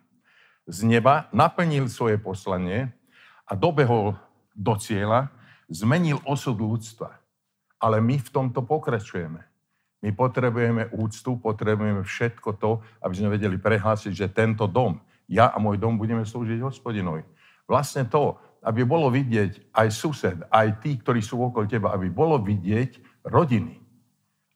z 0.68 0.84
neba, 0.84 1.32
naplnil 1.32 1.88
svoje 1.88 2.20
poslanie 2.20 2.92
a 3.48 3.56
dobehol 3.56 4.20
do 4.52 4.76
cieľa, 4.76 5.32
zmenil 5.72 6.20
osud 6.28 6.60
ľudstva. 6.60 7.16
Ale 7.80 8.04
my 8.04 8.20
v 8.20 8.30
tomto 8.30 8.68
pokračujeme. 8.68 9.40
My 10.04 10.10
potrebujeme 10.14 10.92
úctu, 10.94 11.40
potrebujeme 11.40 12.04
všetko 12.04 12.60
to, 12.60 12.84
aby 13.02 13.14
sme 13.16 13.34
vedeli 13.34 13.56
prehlásiť, 13.58 14.14
že 14.14 14.28
tento 14.36 14.68
dom, 14.68 15.00
ja 15.26 15.50
a 15.50 15.58
môj 15.58 15.80
dom 15.80 15.96
budeme 15.96 16.28
slúžiť 16.28 16.60
hospodinovi. 16.62 17.24
Vlastne 17.66 18.06
to, 18.06 18.36
aby 18.62 18.84
bolo 18.84 19.08
vidieť 19.08 19.72
aj 19.72 19.88
sused, 19.90 20.38
aj 20.52 20.84
tí, 20.84 21.00
ktorí 21.00 21.24
sú 21.24 21.40
okolo 21.40 21.66
teba, 21.66 21.96
aby 21.96 22.12
bolo 22.12 22.38
vidieť 22.44 23.24
rodiny. 23.24 23.80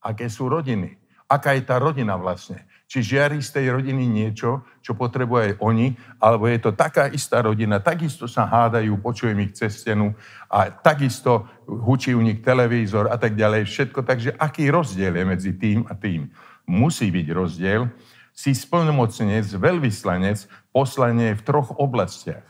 Aké 0.04 0.28
sú 0.28 0.52
rodiny 0.52 1.02
aká 1.32 1.56
je 1.56 1.64
tá 1.64 1.80
rodina 1.80 2.20
vlastne. 2.20 2.68
Či 2.92 3.16
žiari 3.16 3.40
z 3.40 3.56
tej 3.56 3.72
rodiny 3.72 4.04
niečo, 4.04 4.68
čo 4.84 5.00
potrebujú 5.00 5.40
aj 5.40 5.54
oni, 5.64 5.96
alebo 6.20 6.52
je 6.52 6.60
to 6.60 6.76
taká 6.76 7.08
istá 7.08 7.40
rodina, 7.40 7.80
takisto 7.80 8.28
sa 8.28 8.44
hádajú, 8.44 9.00
počujem 9.00 9.40
ich 9.48 9.56
cez 9.56 9.80
stenu 9.80 10.12
a 10.52 10.68
takisto 10.68 11.48
hučí 11.64 12.12
u 12.12 12.20
nich 12.20 12.44
televízor 12.44 13.08
a 13.08 13.16
tak 13.16 13.40
ďalej, 13.40 13.64
všetko. 13.64 14.04
Takže 14.04 14.36
aký 14.36 14.68
rozdiel 14.68 15.16
je 15.16 15.24
medzi 15.24 15.52
tým 15.56 15.88
a 15.88 15.96
tým? 15.96 16.36
Musí 16.68 17.08
byť 17.08 17.28
rozdiel. 17.32 17.88
Si 18.36 18.52
splnomocnec, 18.52 19.48
veľvyslanec, 19.48 20.52
poslanie 20.76 21.32
v 21.32 21.42
troch 21.48 21.72
oblastiach. 21.80 22.44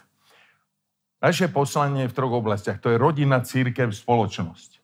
Naše 1.22 1.54
poslanie 1.54 2.10
v 2.10 2.18
troch 2.18 2.34
oblastiach, 2.34 2.82
to 2.82 2.90
je 2.90 2.98
rodina, 2.98 3.46
církev, 3.46 3.94
spoločnosť. 3.94 4.82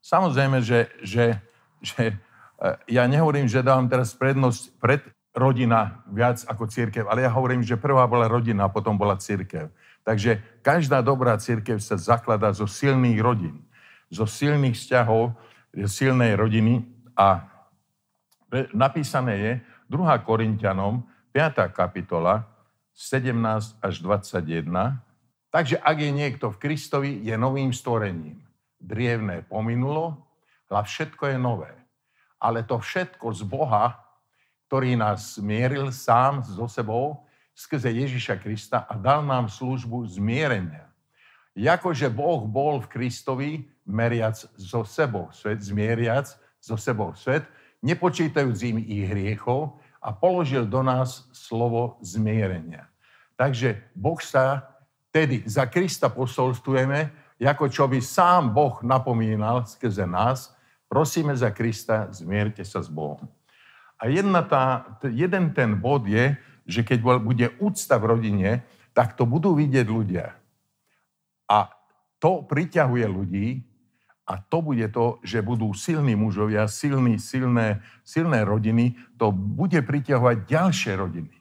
Samozrejme, 0.00 0.64
že, 0.64 0.88
že, 1.04 1.44
že 1.84 2.16
ja 2.86 3.02
nehovorím, 3.10 3.50
že 3.50 3.66
dávam 3.66 3.90
teraz 3.90 4.14
prednosť 4.14 4.78
pred 4.78 5.02
rodina 5.34 6.04
viac 6.06 6.44
ako 6.46 6.70
církev, 6.70 7.08
ale 7.10 7.26
ja 7.26 7.30
hovorím, 7.32 7.64
že 7.66 7.80
prvá 7.80 8.06
bola 8.06 8.30
rodina 8.30 8.70
potom 8.70 8.94
bola 8.94 9.18
církev. 9.18 9.72
Takže 10.06 10.38
každá 10.62 11.02
dobrá 11.02 11.34
církev 11.38 11.82
sa 11.82 11.98
zakladá 11.98 12.54
zo 12.54 12.70
silných 12.70 13.18
rodín, 13.18 13.66
zo 14.12 14.28
silných 14.28 14.78
vzťahov, 14.78 15.34
silnej 15.88 16.36
rodiny 16.36 16.84
a 17.16 17.48
napísané 18.76 19.34
je 19.40 19.52
2. 19.88 20.26
Korintianom 20.26 21.02
5. 21.32 21.72
kapitola 21.72 22.46
17 22.92 23.80
až 23.80 23.94
21. 24.04 24.68
Takže 25.48 25.80
ak 25.80 25.96
je 25.96 26.10
niekto 26.12 26.52
v 26.52 26.60
Kristovi, 26.60 27.10
je 27.24 27.34
novým 27.40 27.72
stvorením. 27.72 28.40
Drievné 28.82 29.48
pominulo, 29.48 30.28
a 30.72 30.80
všetko 30.80 31.28
je 31.28 31.36
nové 31.36 31.81
ale 32.42 32.66
to 32.66 32.82
všetko 32.82 33.30
z 33.30 33.46
Boha, 33.46 34.02
ktorý 34.66 34.98
nás 34.98 35.38
zmieril 35.38 35.94
sám 35.94 36.42
so 36.42 36.66
sebou 36.66 37.22
skrze 37.54 37.86
Ježiša 37.94 38.42
Krista 38.42 38.82
a 38.82 38.98
dal 38.98 39.22
nám 39.22 39.46
službu 39.46 40.02
zmierenia. 40.10 40.90
Jakože 41.54 42.10
Boh 42.10 42.42
bol 42.48 42.82
v 42.82 42.90
Kristovi 42.90 43.50
meriac 43.86 44.34
so 44.58 44.82
sebou 44.82 45.30
svet, 45.30 45.62
zmieriac 45.62 46.26
so 46.58 46.74
sebou 46.74 47.14
svet, 47.14 47.46
nepočítajúc 47.84 48.58
im 48.64 48.78
ich 48.80 49.06
hriechov 49.06 49.78
a 50.02 50.10
položil 50.10 50.66
do 50.66 50.80
nás 50.82 51.28
slovo 51.30 52.00
zmierenia. 52.00 52.88
Takže 53.36 53.86
Boh 53.92 54.18
sa 54.18 54.66
tedy 55.12 55.44
za 55.44 55.68
Krista 55.68 56.08
posolstujeme, 56.08 57.12
ako 57.42 57.68
čo 57.68 57.84
by 57.90 58.00
sám 58.00 58.54
Boh 58.54 58.80
napomínal 58.80 59.68
skrze 59.68 60.08
nás, 60.08 60.56
Prosíme 60.92 61.32
za 61.32 61.48
Krista, 61.48 62.12
zmierte 62.12 62.68
sa 62.68 62.84
s 62.84 62.92
Bohom. 62.92 63.24
A 63.96 64.12
jedna 64.12 64.44
tá, 64.44 64.84
jeden 65.08 65.56
ten 65.56 65.72
bod 65.72 66.04
je, 66.04 66.36
že 66.68 66.84
keď 66.84 67.16
bude 67.24 67.48
úcta 67.64 67.96
v 67.96 68.12
rodine, 68.12 68.50
tak 68.92 69.16
to 69.16 69.24
budú 69.24 69.56
vidieť 69.56 69.88
ľudia. 69.88 70.36
A 71.48 71.72
to 72.20 72.44
priťahuje 72.44 73.08
ľudí 73.08 73.64
a 74.28 74.36
to 74.36 74.60
bude 74.60 74.84
to, 74.92 75.16
že 75.24 75.40
budú 75.40 75.72
silní 75.72 76.12
mužovia, 76.12 76.68
silní, 76.68 77.16
silné, 77.16 77.80
silné 78.04 78.44
rodiny, 78.44 78.92
to 79.16 79.32
bude 79.32 79.80
priťahovať 79.80 80.44
ďalšie 80.44 80.92
rodiny. 80.92 81.32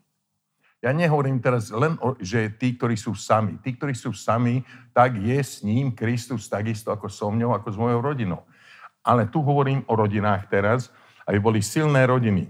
Ja 0.80 0.96
nehovorím 0.96 1.44
teraz 1.44 1.70
len, 1.76 2.00
o, 2.00 2.16
že 2.24 2.56
tí, 2.56 2.80
ktorí 2.80 2.96
sú 2.96 3.14
sami. 3.20 3.60
Tí, 3.60 3.76
ktorí 3.76 3.94
sú 3.94 4.16
sami, 4.16 4.64
tak 4.96 5.20
je 5.20 5.38
s 5.38 5.60
ním 5.62 5.92
Kristus 5.92 6.48
takisto 6.48 6.90
ako 6.90 7.12
so 7.12 7.30
mňou, 7.30 7.52
ako 7.54 7.68
s 7.70 7.78
mojou 7.78 8.00
rodinou. 8.00 8.42
Ale 9.02 9.30
tu 9.30 9.42
hovorím 9.42 9.82
o 9.90 9.98
rodinách 9.98 10.46
teraz, 10.50 10.94
aby 11.26 11.38
boli 11.42 11.60
silné 11.62 12.06
rodiny. 12.06 12.50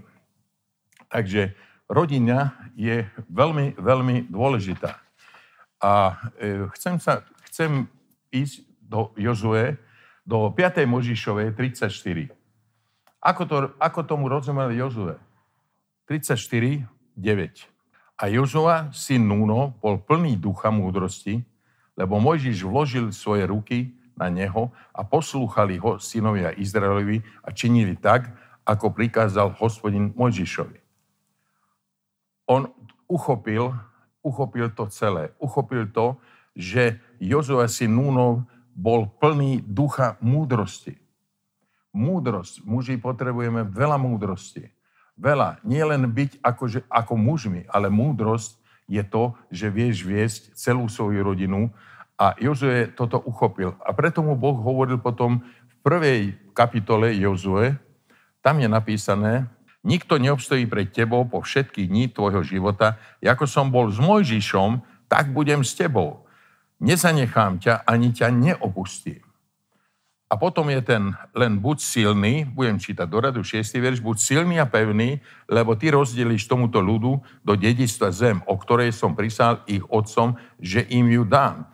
Takže 1.08 1.52
rodina 1.88 2.56
je 2.76 3.04
veľmi, 3.28 3.76
veľmi 3.76 4.32
dôležitá. 4.32 4.96
A 5.82 6.16
e, 6.38 6.70
chcem, 6.78 6.96
sa, 6.96 7.26
chcem 7.50 7.90
ísť 8.32 8.64
do 8.80 9.12
Jozue, 9.16 9.76
do 10.24 10.48
5. 10.48 10.86
Možišovej 10.86 11.52
34. 11.58 12.32
Ako, 13.22 13.42
to, 13.46 13.56
ako 13.78 14.00
tomu 14.06 14.26
rozumel 14.30 14.72
Jozue? 14.72 15.18
34, 16.06 16.86
9. 17.16 17.72
A 18.18 18.24
Jozua, 18.30 18.90
syn 18.94 19.26
Núno, 19.26 19.74
bol 19.82 19.98
plný 19.98 20.38
ducha 20.38 20.70
múdrosti, 20.70 21.42
lebo 21.98 22.22
Mojžiš 22.22 22.62
vložil 22.64 23.10
svoje 23.10 23.44
ruky 23.46 23.94
na 24.22 24.30
neho 24.30 24.70
a 24.94 25.02
poslúchali 25.02 25.82
ho 25.82 25.98
synovia 25.98 26.54
Izraelovi 26.54 27.18
a 27.42 27.50
činili 27.50 27.98
tak, 27.98 28.30
ako 28.62 28.94
prikázal 28.94 29.58
hospodin 29.58 30.14
Mojžišovi. 30.14 30.78
On 32.46 32.70
uchopil, 33.10 33.74
uchopil 34.22 34.70
to 34.70 34.86
celé. 34.86 35.34
Uchopil 35.42 35.90
to, 35.90 36.14
že 36.54 37.02
Jozua 37.18 37.66
syn 37.66 37.98
Núnov 37.98 38.46
bol 38.72 39.10
plný 39.18 39.66
ducha 39.66 40.16
múdrosti. 40.22 40.96
Múdrosť. 41.92 42.64
Muži 42.64 42.96
potrebujeme 42.96 43.68
veľa 43.68 44.00
múdrosti. 44.00 44.72
Veľa. 45.18 45.60
Nie 45.66 45.84
len 45.84 46.08
byť 46.08 46.40
akože, 46.40 46.88
ako 46.88 47.14
mužmi, 47.20 47.68
ale 47.68 47.92
múdrosť 47.92 48.56
je 48.88 49.02
to, 49.04 49.36
že 49.52 49.68
vieš 49.68 50.04
viesť 50.04 50.56
celú 50.56 50.88
svoju 50.88 51.20
rodinu 51.20 51.68
a 52.22 52.38
Jozue 52.38 52.94
toto 52.94 53.18
uchopil. 53.18 53.74
A 53.82 53.90
preto 53.90 54.22
mu 54.22 54.38
Boh 54.38 54.54
hovoril 54.54 55.02
potom 55.02 55.42
v 55.42 55.74
prvej 55.82 56.20
kapitole 56.54 57.10
Jozue, 57.18 57.74
tam 58.38 58.62
je 58.62 58.70
napísané, 58.70 59.50
nikto 59.82 60.22
neobstojí 60.22 60.70
pred 60.70 60.86
tebou 60.94 61.26
po 61.26 61.42
všetky 61.42 61.90
dní 61.90 62.14
tvojho 62.14 62.46
života, 62.46 63.02
ako 63.18 63.50
som 63.50 63.74
bol 63.74 63.90
s 63.90 63.98
Mojžišom, 63.98 64.78
tak 65.10 65.34
budem 65.34 65.66
s 65.66 65.74
tebou. 65.74 66.22
Nezanechám 66.78 67.58
ťa, 67.58 67.82
ani 67.82 68.14
ťa 68.14 68.30
neopustím. 68.30 69.22
A 70.30 70.38
potom 70.40 70.70
je 70.72 70.80
ten 70.80 71.12
len 71.36 71.60
buď 71.60 71.76
silný, 71.76 72.48
budem 72.48 72.80
čítať 72.80 73.04
do 73.04 73.18
radu 73.20 73.44
6. 73.44 73.68
verš, 73.68 74.00
buď 74.00 74.16
silný 74.16 74.56
a 74.62 74.64
pevný, 74.64 75.20
lebo 75.44 75.76
ty 75.76 75.92
rozdelíš 75.92 76.48
tomuto 76.48 76.80
ľudu 76.80 77.20
do 77.44 77.52
dedistva 77.52 78.08
zem, 78.14 78.40
o 78.48 78.56
ktorej 78.56 78.96
som 78.96 79.12
prisál 79.12 79.60
ich 79.68 79.84
otcom, 79.92 80.40
že 80.56 80.88
im 80.88 81.10
ju 81.12 81.28
dám 81.28 81.71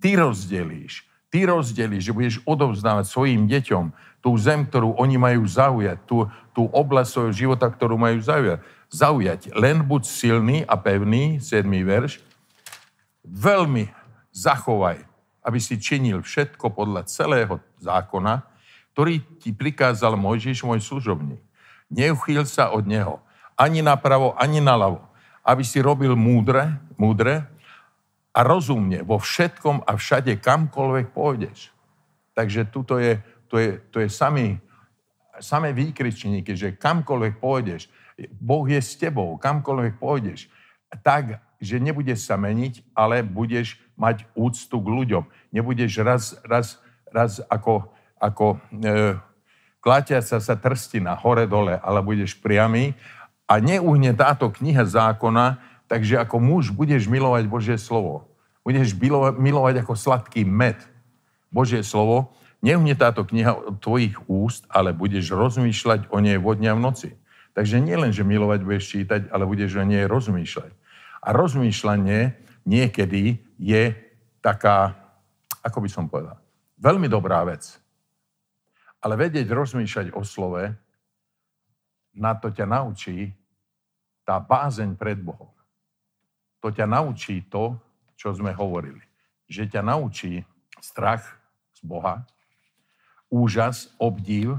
ty 0.00 0.16
rozdelíš. 0.16 1.04
ty 1.26 1.44
rozdeliš, 1.44 2.08
že 2.08 2.16
budeš 2.16 2.36
odovzdávať 2.48 3.12
svojim 3.12 3.44
deťom 3.50 3.92
tú 4.24 4.34
zem, 4.40 4.64
ktorú 4.64 4.96
oni 4.96 5.20
majú 5.20 5.44
zaujať, 5.44 5.98
tú, 6.08 6.26
tú 6.56 6.66
oblasť 6.70 7.10
svojho 7.12 7.32
života, 7.34 7.68
ktorú 7.68 7.94
majú 8.00 8.18
zaujať. 8.18 8.58
zaujať. 8.88 9.40
Len 9.52 9.84
buď 9.84 10.02
silný 10.06 10.56
a 10.64 10.74
pevný, 10.80 11.42
7. 11.42 11.66
verš, 11.84 12.22
veľmi 13.26 13.90
zachovaj, 14.32 15.02
aby 15.42 15.58
si 15.62 15.78
činil 15.78 16.22
všetko 16.22 16.72
podľa 16.74 17.06
celého 17.06 17.60
zákona, 17.82 18.42
ktorý 18.96 19.20
ti 19.38 19.52
prikázal 19.52 20.16
Mojžiš, 20.16 20.64
môj 20.64 20.80
služobník. 20.80 21.42
Neuchýl 21.92 22.48
sa 22.48 22.72
od 22.72 22.88
neho, 22.88 23.20
ani 23.54 23.84
napravo, 23.84 24.32
ani 24.40 24.58
naľavo, 24.58 25.04
aby 25.46 25.62
si 25.62 25.78
robil 25.78 26.16
múdre, 26.18 26.80
múdre 26.98 27.46
a 28.36 28.44
rozumne 28.44 29.00
vo 29.00 29.16
všetkom 29.16 29.88
a 29.88 29.96
všade, 29.96 30.36
kamkoľvek 30.44 31.16
pôjdeš. 31.16 31.72
Takže 32.36 32.68
tuto 32.68 33.00
je 33.00 33.16
to 33.48 33.58
je, 33.58 33.80
to 33.90 33.96
je 34.02 34.08
samý, 34.10 34.58
samé 35.38 35.72
výkričníky, 35.72 36.58
že 36.58 36.74
kamkoľvek 36.74 37.38
pôjdeš, 37.38 37.88
Boh 38.40 38.64
je 38.66 38.80
s 38.80 38.96
tebou, 38.96 39.36
kamkoľvek 39.36 40.00
pôjdeš, 40.00 40.48
tak, 41.04 41.40
že 41.60 41.80
nebudeš 41.80 42.26
sa 42.26 42.36
meniť, 42.36 42.84
ale 42.96 43.24
budeš 43.24 43.80
mať 43.96 44.28
úctu 44.36 44.76
k 44.76 44.88
ľuďom. 44.88 45.24
Nebudeš 45.52 45.92
raz, 46.04 46.36
raz, 46.44 46.80
raz 47.08 47.40
ako, 47.48 47.88
ako 48.20 48.56
e, 48.56 49.16
klatiaca 49.80 50.36
sa 50.40 50.54
trstina 50.56 51.16
hore-dole, 51.16 51.80
ale 51.80 52.00
budeš 52.04 52.36
priamy 52.36 52.96
a 53.48 53.60
neuhne 53.60 54.12
táto 54.16 54.52
kniha 54.52 54.84
zákona, 54.84 55.60
takže 55.86 56.20
ako 56.20 56.42
muž 56.42 56.74
budeš 56.74 57.06
milovať 57.10 57.44
Božie 57.50 57.78
slovo. 57.80 58.30
Budeš 58.66 58.98
milovať 59.38 59.86
ako 59.86 59.94
sladký 59.94 60.42
med 60.42 60.78
Božie 61.50 61.86
slovo 61.86 62.34
Neuhne 62.64 62.96
táto 62.96 63.22
kniha 63.22 63.52
od 63.52 63.78
tvojich 63.78 64.16
úst, 64.26 64.64
ale 64.72 64.96
budeš 64.96 65.30
rozmýšľať 65.36 66.08
o 66.08 66.18
nej 66.24 66.40
vodňa 66.40 66.72
v 66.74 66.82
noci. 66.82 67.10
Takže 67.52 67.78
nielen, 67.78 68.10
že 68.12 68.24
milovať 68.24 68.60
budeš 68.64 68.84
čítať, 68.90 69.20
ale 69.30 69.46
budeš 69.46 69.76
o 69.78 69.84
nej 69.84 70.08
rozmýšľať. 70.08 70.72
A 71.22 71.28
rozmýšľanie 71.36 72.34
niekedy 72.66 73.38
je 73.60 73.94
taká, 74.42 74.98
ako 75.62 75.78
by 75.78 75.88
som 75.88 76.10
povedal, 76.10 76.40
veľmi 76.80 77.06
dobrá 77.06 77.44
vec. 77.44 77.76
Ale 78.98 79.14
vedieť 79.14 79.46
rozmýšľať 79.52 80.16
o 80.16 80.24
slove, 80.24 80.72
na 82.16 82.32
to 82.34 82.48
ťa 82.48 82.64
naučí 82.64 83.30
tá 84.24 84.40
bázeň 84.40 84.96
pred 84.96 85.20
Bohom. 85.20 85.52
To 86.66 86.74
ťa 86.74 86.90
naučí 86.90 87.46
to, 87.46 87.78
čo 88.18 88.34
sme 88.34 88.50
hovorili. 88.50 88.98
Že 89.46 89.78
ťa 89.78 89.82
naučí 89.86 90.42
strach 90.82 91.22
z 91.78 91.86
Boha, 91.86 92.26
úžas, 93.30 93.94
obdiv, 94.02 94.58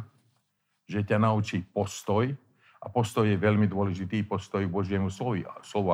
že 0.87 1.03
ťa 1.03 1.19
naučí 1.19 1.67
postoj, 1.67 2.31
a 2.79 2.87
postoj 2.87 3.27
je 3.27 3.35
veľmi 3.35 3.67
dôležitý, 3.67 4.23
postoj 4.23 4.63
k 4.63 4.71
Božiemu 4.71 5.11
slovu, 5.11 5.43
slovu 5.67 5.91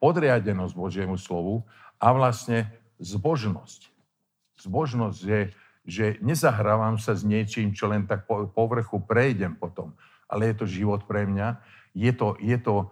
podriadenosť 0.00 0.72
Božiemu 0.72 1.20
slovu 1.20 1.68
a 2.00 2.16
vlastne 2.16 2.72
zbožnosť. 2.96 3.92
Zbožnosť 4.64 5.20
je, 5.20 5.40
že 5.84 6.06
nezahrávam 6.24 6.96
sa 6.96 7.12
s 7.12 7.28
niečím, 7.28 7.76
čo 7.76 7.92
len 7.92 8.08
tak 8.08 8.24
po 8.24 8.48
povrchu 8.48 9.04
prejdem 9.04 9.52
potom, 9.52 9.92
ale 10.32 10.48
je 10.48 10.54
to 10.56 10.64
život 10.64 11.04
pre 11.04 11.28
mňa. 11.28 11.60
Je 11.92 12.12
to, 12.16 12.40
je 12.40 12.56
to 12.56 12.88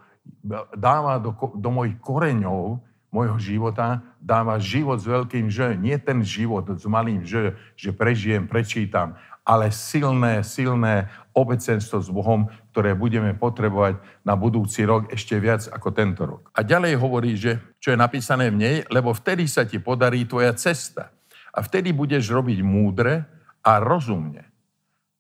dáva 0.76 1.18
do, 1.18 1.32
do 1.56 1.70
mojich 1.72 1.96
koreňov 2.00 2.80
môjho 3.14 3.38
života 3.38 4.02
dáva 4.18 4.58
život 4.58 4.98
s 4.98 5.06
veľkým 5.06 5.46
že. 5.46 5.78
Nie 5.78 6.02
ten 6.02 6.18
život 6.26 6.66
s 6.66 6.82
malým 6.82 7.22
že, 7.22 7.54
že 7.78 7.94
prežijem, 7.94 8.50
prečítam, 8.50 9.14
ale 9.46 9.70
silné, 9.70 10.42
silné 10.42 11.06
obecenstvo 11.30 12.02
s 12.02 12.10
Bohom, 12.10 12.50
ktoré 12.74 12.98
budeme 12.98 13.36
potrebovať 13.38 14.02
na 14.26 14.34
budúci 14.34 14.82
rok 14.82 15.12
ešte 15.14 15.38
viac 15.38 15.68
ako 15.70 15.88
tento 15.94 16.26
rok. 16.26 16.50
A 16.56 16.66
ďalej 16.66 16.98
hovorí, 16.98 17.38
že 17.38 17.62
čo 17.78 17.94
je 17.94 18.00
napísané 18.00 18.50
v 18.50 18.58
nej, 18.58 18.76
lebo 18.90 19.14
vtedy 19.14 19.46
sa 19.46 19.62
ti 19.62 19.78
podarí 19.78 20.26
tvoja 20.26 20.50
cesta. 20.58 21.14
A 21.54 21.62
vtedy 21.62 21.94
budeš 21.94 22.34
robiť 22.34 22.66
múdre 22.66 23.30
a 23.62 23.78
rozumne. 23.78 24.42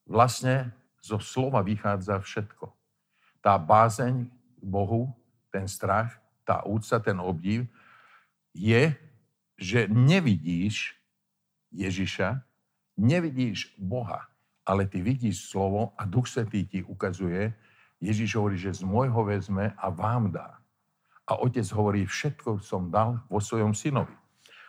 Vlastne 0.08 0.74
zo 0.98 1.22
slova 1.22 1.62
vychádza 1.62 2.18
všetko. 2.18 2.74
Tá 3.38 3.54
bázeň 3.60 4.33
Bohu, 4.64 5.12
ten 5.52 5.68
strach, 5.68 6.16
tá 6.42 6.64
úcta, 6.64 6.98
ten 6.98 7.20
obdiv, 7.20 7.68
je, 8.56 8.96
že 9.60 9.86
nevidíš 9.86 10.96
Ježiša, 11.70 12.42
nevidíš 12.98 13.74
Boha, 13.78 14.26
ale 14.64 14.88
ty 14.88 15.04
vidíš 15.04 15.50
slovo 15.52 15.92
a 15.94 16.08
Duch 16.08 16.26
Svetý 16.26 16.64
ti 16.64 16.80
ukazuje, 16.82 17.52
Ježiš 18.02 18.36
hovorí, 18.36 18.56
že 18.58 18.74
z 18.74 18.82
môjho 18.84 19.24
vezme 19.24 19.72
a 19.78 19.86
vám 19.88 20.32
dá. 20.32 20.60
A 21.24 21.40
otec 21.40 21.64
hovorí, 21.72 22.04
všetko 22.04 22.60
som 22.60 22.92
dal 22.92 23.22
vo 23.32 23.40
svojom 23.40 23.72
synovi. 23.72 24.12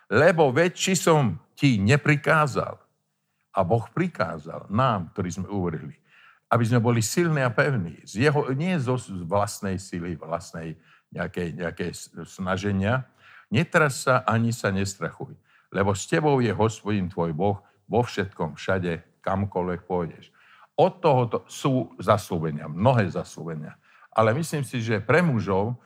Lebo 0.08 0.54
či 0.72 0.96
som 0.96 1.36
ti 1.58 1.82
neprikázal, 1.82 2.86
a 3.56 3.60
Boh 3.64 3.88
prikázal 3.88 4.68
nám, 4.68 5.16
ktorí 5.16 5.32
sme 5.32 5.48
uverili, 5.48 5.96
aby 6.56 6.64
sme 6.64 6.80
boli 6.80 7.04
silní 7.04 7.44
a 7.44 7.52
pevní. 7.52 8.00
Z 8.08 8.32
jeho, 8.32 8.48
nie 8.56 8.80
zo 8.80 8.96
vlastnej 9.28 9.76
sily, 9.76 10.16
vlastnej 10.16 10.80
nejaké, 11.12 11.52
nejaké 11.52 11.92
snaženia, 12.24 13.04
Netras 13.54 14.04
sa 14.04 14.26
ani 14.26 14.50
sa 14.50 14.74
nestrachuj, 14.74 15.38
lebo 15.70 15.94
s 15.94 16.10
tebou 16.10 16.42
je 16.42 16.50
hospodin 16.50 17.06
tvoj 17.06 17.32
Boh 17.34 17.58
vo 17.86 18.02
všetkom, 18.02 18.58
všade, 18.58 19.22
kamkoľvek 19.22 19.82
pôjdeš. 19.86 20.34
Od 20.76 21.00
tohoto 21.00 21.46
sú 21.48 21.94
zaslúbenia, 22.02 22.68
mnohé 22.68 23.08
zaslúbenia. 23.08 23.78
Ale 24.12 24.34
myslím 24.36 24.66
si, 24.66 24.82
že 24.82 25.00
pre 25.00 25.22
mužov 25.22 25.78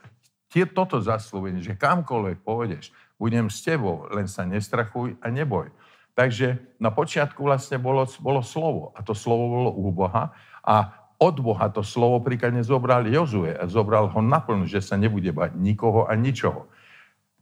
tie, 0.50 0.66
toto 0.66 0.98
zaslúbenie, 0.98 1.62
že 1.62 1.78
kamkoľvek 1.78 2.42
pôjdeš, 2.42 2.90
budem 3.20 3.52
s 3.52 3.60
tebou, 3.60 4.08
len 4.10 4.26
sa 4.26 4.48
nestrachuj 4.48 5.14
a 5.20 5.28
neboj. 5.28 5.70
Takže 6.16 6.58
na 6.82 6.90
počiatku 6.90 7.38
vlastne 7.44 7.78
bolo, 7.78 8.02
bolo 8.18 8.42
slovo 8.42 8.90
a 8.96 9.04
to 9.04 9.14
slovo 9.14 9.46
bolo 9.46 9.70
u 9.78 9.94
Boha 9.94 10.34
a 10.64 11.00
od 11.20 11.36
Boha 11.44 11.68
to 11.68 11.84
slovo 11.84 12.24
príkladne 12.24 12.64
zobral 12.64 13.04
Jozue 13.04 13.52
a 13.52 13.68
zobral 13.68 14.08
ho 14.08 14.20
naplno, 14.24 14.64
že 14.64 14.80
sa 14.80 14.96
nebude 14.96 15.28
bať 15.36 15.52
nikoho 15.52 16.08
a 16.08 16.16
ničoho. 16.16 16.64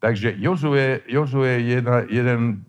Takže 0.02 0.34
Jozue, 0.38 1.06
Jozue 1.06 1.46
je 1.46 1.78
jedna, 1.78 1.96
jeden 2.06 2.66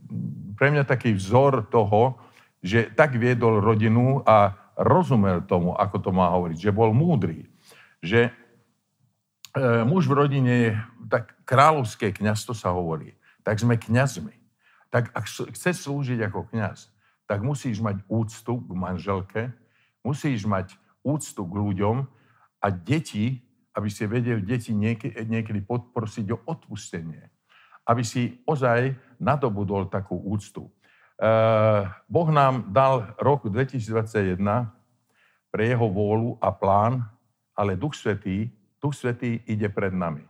pre 0.53 0.69
mňa 0.69 0.85
taký 0.85 1.17
vzor 1.17 1.65
toho, 1.69 2.21
že 2.61 2.93
tak 2.93 3.17
viedol 3.17 3.63
rodinu 3.63 4.21
a 4.25 4.53
rozumel 4.77 5.43
tomu, 5.43 5.73
ako 5.73 5.97
to 5.97 6.09
má 6.13 6.29
hovoriť, 6.31 6.57
že 6.57 6.71
bol 6.75 6.93
múdry. 6.93 7.47
Že 8.05 8.29
e, 8.29 8.31
muž 9.83 10.07
v 10.07 10.17
rodine 10.17 10.53
je, 10.67 10.71
tak 11.09 11.35
kráľovské 11.43 12.13
kniazstvo 12.15 12.53
sa 12.53 12.71
hovorí, 12.71 13.15
tak 13.41 13.59
sme 13.59 13.79
kňazmi. 13.79 14.35
Tak 14.89 15.13
ak 15.13 15.25
chceš 15.53 15.85
slúžiť 15.85 16.19
ako 16.27 16.49
kňaz, 16.53 16.89
tak 17.29 17.45
musíš 17.45 17.77
mať 17.81 18.01
úctu 18.09 18.57
k 18.61 18.71
manželke, 18.73 19.41
musíš 20.01 20.47
mať 20.47 20.75
úctu 21.03 21.41
k 21.43 21.53
ľuďom 21.53 22.07
a 22.59 22.67
deti 22.71 23.43
aby 23.79 23.87
si 23.87 24.03
vedel 24.03 24.43
deti 24.43 24.75
niekedy, 24.75 25.63
podprosiť 25.63 26.27
o 26.35 26.37
odpustenie. 26.43 27.31
Aby 27.87 28.03
si 28.03 28.43
ozaj 28.43 28.91
nadobudol 29.23 29.87
takú 29.87 30.19
úctu. 30.19 30.67
Uh, 31.19 31.87
boh 32.07 32.27
nám 32.31 32.71
dal 32.71 33.15
rok 33.19 33.47
2021 33.47 34.39
pre 35.51 35.63
jeho 35.71 35.87
vôľu 35.87 36.39
a 36.39 36.51
plán, 36.51 37.03
ale 37.55 37.75
Duch 37.75 37.95
Svetý, 37.95 38.51
Duch 38.79 38.95
Svetý 38.95 39.43
ide 39.47 39.67
pred 39.67 39.91
nami. 39.91 40.23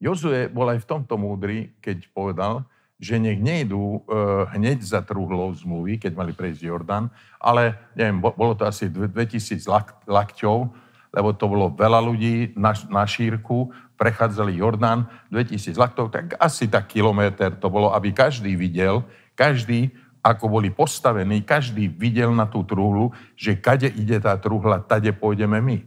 Jozue 0.00 0.48
bol 0.48 0.68
aj 0.72 0.84
v 0.84 0.88
tomto 0.88 1.16
múdry, 1.20 1.76
keď 1.80 2.08
povedal, 2.12 2.64
že 2.96 3.20
nech 3.20 3.36
nejdú 3.36 4.00
uh, 4.08 4.48
hneď 4.56 4.80
za 4.80 5.04
truhlou 5.04 5.52
zmluvy, 5.52 6.00
keď 6.00 6.12
mali 6.16 6.32
prejsť 6.32 6.64
Jordan, 6.64 7.12
ale 7.36 7.76
neviem, 7.92 8.20
bolo 8.20 8.56
to 8.56 8.64
asi 8.64 8.88
2000 8.88 9.68
lak, 9.68 10.00
lakťov, 10.08 10.72
lebo 11.12 11.28
to 11.36 11.44
bolo 11.48 11.72
veľa 11.72 12.00
ľudí 12.00 12.56
na, 12.56 12.72
na 12.88 13.04
šírku, 13.04 13.72
prechádzali 13.96 14.60
Jordán, 14.60 15.08
2000 15.32 15.76
laktov, 15.76 16.12
tak 16.12 16.36
asi 16.36 16.68
tak 16.68 16.92
kilometr 16.92 17.56
to 17.56 17.72
bolo, 17.72 17.92
aby 17.96 18.12
každý 18.12 18.52
videl, 18.56 19.04
každý, 19.32 19.92
ako 20.20 20.60
boli 20.60 20.68
postavení, 20.68 21.40
každý 21.46 21.88
videl 21.88 22.34
na 22.36 22.44
tú 22.44 22.66
truhlu, 22.66 23.12
že 23.38 23.56
kade 23.56 23.88
ide 23.88 24.20
tá 24.20 24.36
truhla, 24.36 24.84
tade 24.84 25.12
pôjdeme 25.14 25.62
my. 25.62 25.78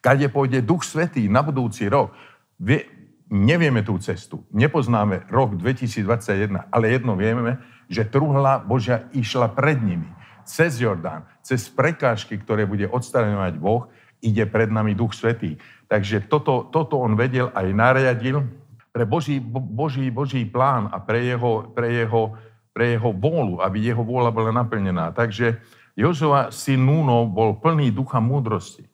Kade 0.00 0.26
pôjde 0.32 0.64
Duch 0.64 0.82
Svetý 0.82 1.28
na 1.28 1.44
budúci 1.44 1.86
rok. 1.86 2.12
Vie, 2.58 2.88
nevieme 3.32 3.80
tú 3.80 3.96
cestu, 3.96 4.44
nepoznáme 4.52 5.24
rok 5.32 5.56
2021, 5.56 6.68
ale 6.68 6.84
jedno 6.92 7.16
vieme, 7.16 7.56
že 7.88 8.04
truhla 8.04 8.60
Božia 8.60 9.08
išla 9.16 9.48
pred 9.48 9.80
nimi, 9.80 10.12
cez 10.44 10.76
Jordán, 10.76 11.24
cez 11.40 11.72
prekážky, 11.72 12.36
ktoré 12.36 12.68
bude 12.68 12.84
odstraňovať 12.84 13.56
Boh 13.56 13.88
ide 14.20 14.44
pred 14.46 14.68
nami 14.68 14.92
Duch 14.92 15.16
Svetý. 15.16 15.58
Takže 15.88 16.28
toto, 16.30 16.68
toto 16.70 17.00
on 17.00 17.18
vedel 17.18 17.50
aj 17.56 17.66
nariadil 17.72 18.44
pre 18.92 19.02
Boží, 19.08 19.40
Boží, 19.42 20.12
Boží 20.12 20.44
plán 20.46 20.92
a 20.92 21.00
pre 21.00 21.26
jeho, 21.26 21.72
pre 21.74 21.90
jeho 21.90 22.36
pre 22.72 22.96
jeho 22.96 23.12
vôľu, 23.12 23.60
aby 23.60 23.84
jeho 23.84 24.00
vôľa 24.00 24.32
bola 24.32 24.50
naplnená. 24.50 25.12
Takže 25.12 25.60
Jozua, 25.92 26.48
syn 26.48 26.88
Núno, 26.88 27.28
bol 27.28 27.60
plný 27.60 27.92
ducha 27.92 28.16
múdrosti. 28.16 28.88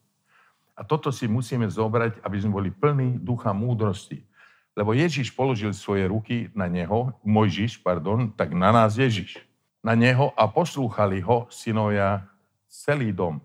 A 0.74 0.82
toto 0.82 1.14
si 1.14 1.30
musíme 1.30 1.66
zobrať, 1.70 2.22
aby 2.22 2.36
sme 2.38 2.54
boli 2.58 2.70
plní 2.74 3.22
ducha 3.22 3.54
múdrosti. 3.54 4.22
Lebo 4.78 4.94
Ježiš 4.94 5.34
položil 5.34 5.74
svoje 5.74 6.06
ruky 6.06 6.54
na 6.54 6.70
neho, 6.70 7.10
Mojžiš, 7.26 7.82
pardon, 7.82 8.30
tak 8.30 8.54
na 8.54 8.70
nás 8.70 8.94
Ježiš. 8.94 9.42
Na 9.82 9.98
neho 9.98 10.30
a 10.38 10.46
poslúchali 10.46 11.18
ho 11.18 11.50
synovia 11.50 12.22
celý 12.70 13.10
dom. 13.10 13.42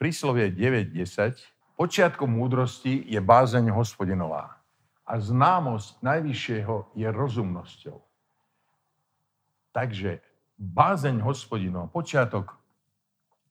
Príslovie 0.00 0.48
9.10. 0.48 1.36
Počiatkom 1.76 2.32
múdrosti 2.32 3.04
je 3.12 3.20
bázeň 3.20 3.76
hospodinová 3.76 4.56
a 5.04 5.20
známosť 5.20 6.00
najvyššieho 6.00 6.96
je 6.96 7.08
rozumnosťou. 7.12 8.00
Takže 9.76 10.24
bázeň 10.56 11.20
hospodinová, 11.20 11.92
počiatok 11.92 12.56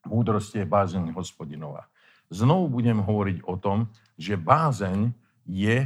múdrosti 0.09 0.65
je 0.65 0.65
bázeň 0.65 1.13
hospodinová. 1.13 1.85
Znovu 2.33 2.73
budem 2.73 2.97
hovoriť 3.05 3.45
o 3.45 3.53
tom, 3.61 3.85
že 4.17 4.33
bázeň 4.33 5.13
je 5.45 5.85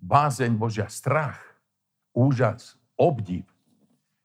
bázeň 0.00 0.56
Božia, 0.56 0.88
strach, 0.88 1.38
úžas, 2.16 2.76
obdiv. 2.96 3.44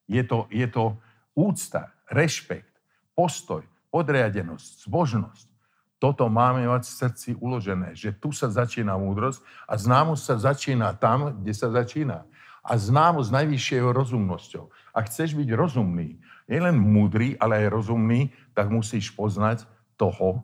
Je 0.07 0.23
to, 0.23 0.47
je 0.49 0.67
to 0.67 0.97
úcta, 1.35 1.91
rešpekt, 2.11 2.71
postoj, 3.15 3.63
podriadenosť, 3.91 4.87
zbožnosť. 4.87 5.47
Toto 5.95 6.27
máme 6.27 6.67
mať 6.67 6.83
v 6.85 6.97
srdci 6.99 7.29
uložené, 7.39 7.95
že 7.95 8.11
tu 8.11 8.35
sa 8.35 8.51
začína 8.51 8.99
múdrosť 8.99 9.39
a 9.65 9.79
známosť 9.79 10.21
sa 10.21 10.35
začína 10.51 10.93
tam, 10.99 11.39
kde 11.39 11.53
sa 11.55 11.71
začína. 11.71 12.27
A 12.65 12.71
známosť 12.75 13.29
najvyššieho 13.31 13.93
rozumnosťou. 13.93 14.69
Ak 14.91 15.07
chceš 15.07 15.37
byť 15.37 15.49
rozumný, 15.53 16.17
nie 16.45 16.59
len 16.61 16.77
múdry, 16.77 17.37
ale 17.37 17.65
aj 17.65 17.73
rozumný, 17.73 18.33
tak 18.53 18.69
musíš 18.69 19.13
poznať 19.13 19.65
toho, 19.97 20.43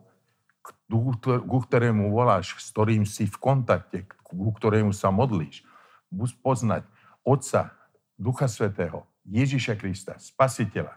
ku 1.22 1.58
ktorému 1.62 2.10
voláš, 2.10 2.58
s 2.58 2.70
ktorým 2.74 3.04
si 3.06 3.26
v 3.26 3.36
kontakte, 3.38 4.06
ku 4.32 4.50
ktorému 4.56 4.96
sa 4.96 5.12
modlíš. 5.12 5.62
Musíš 6.08 6.36
poznať 6.40 6.88
Otca, 7.22 7.76
Ducha 8.16 8.48
Svetého, 8.48 9.04
Ježiša 9.28 9.76
Krista, 9.78 10.16
Spasiteľa. 10.18 10.96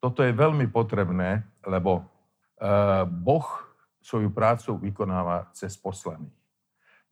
Toto 0.00 0.24
je 0.24 0.32
veľmi 0.32 0.66
potrebné, 0.72 1.44
lebo 1.62 2.00
uh, 2.00 3.04
Boh 3.04 3.46
svoju 4.00 4.32
prácu 4.32 4.80
vykonáva 4.80 5.52
cez 5.52 5.76
poslaných. 5.76 6.32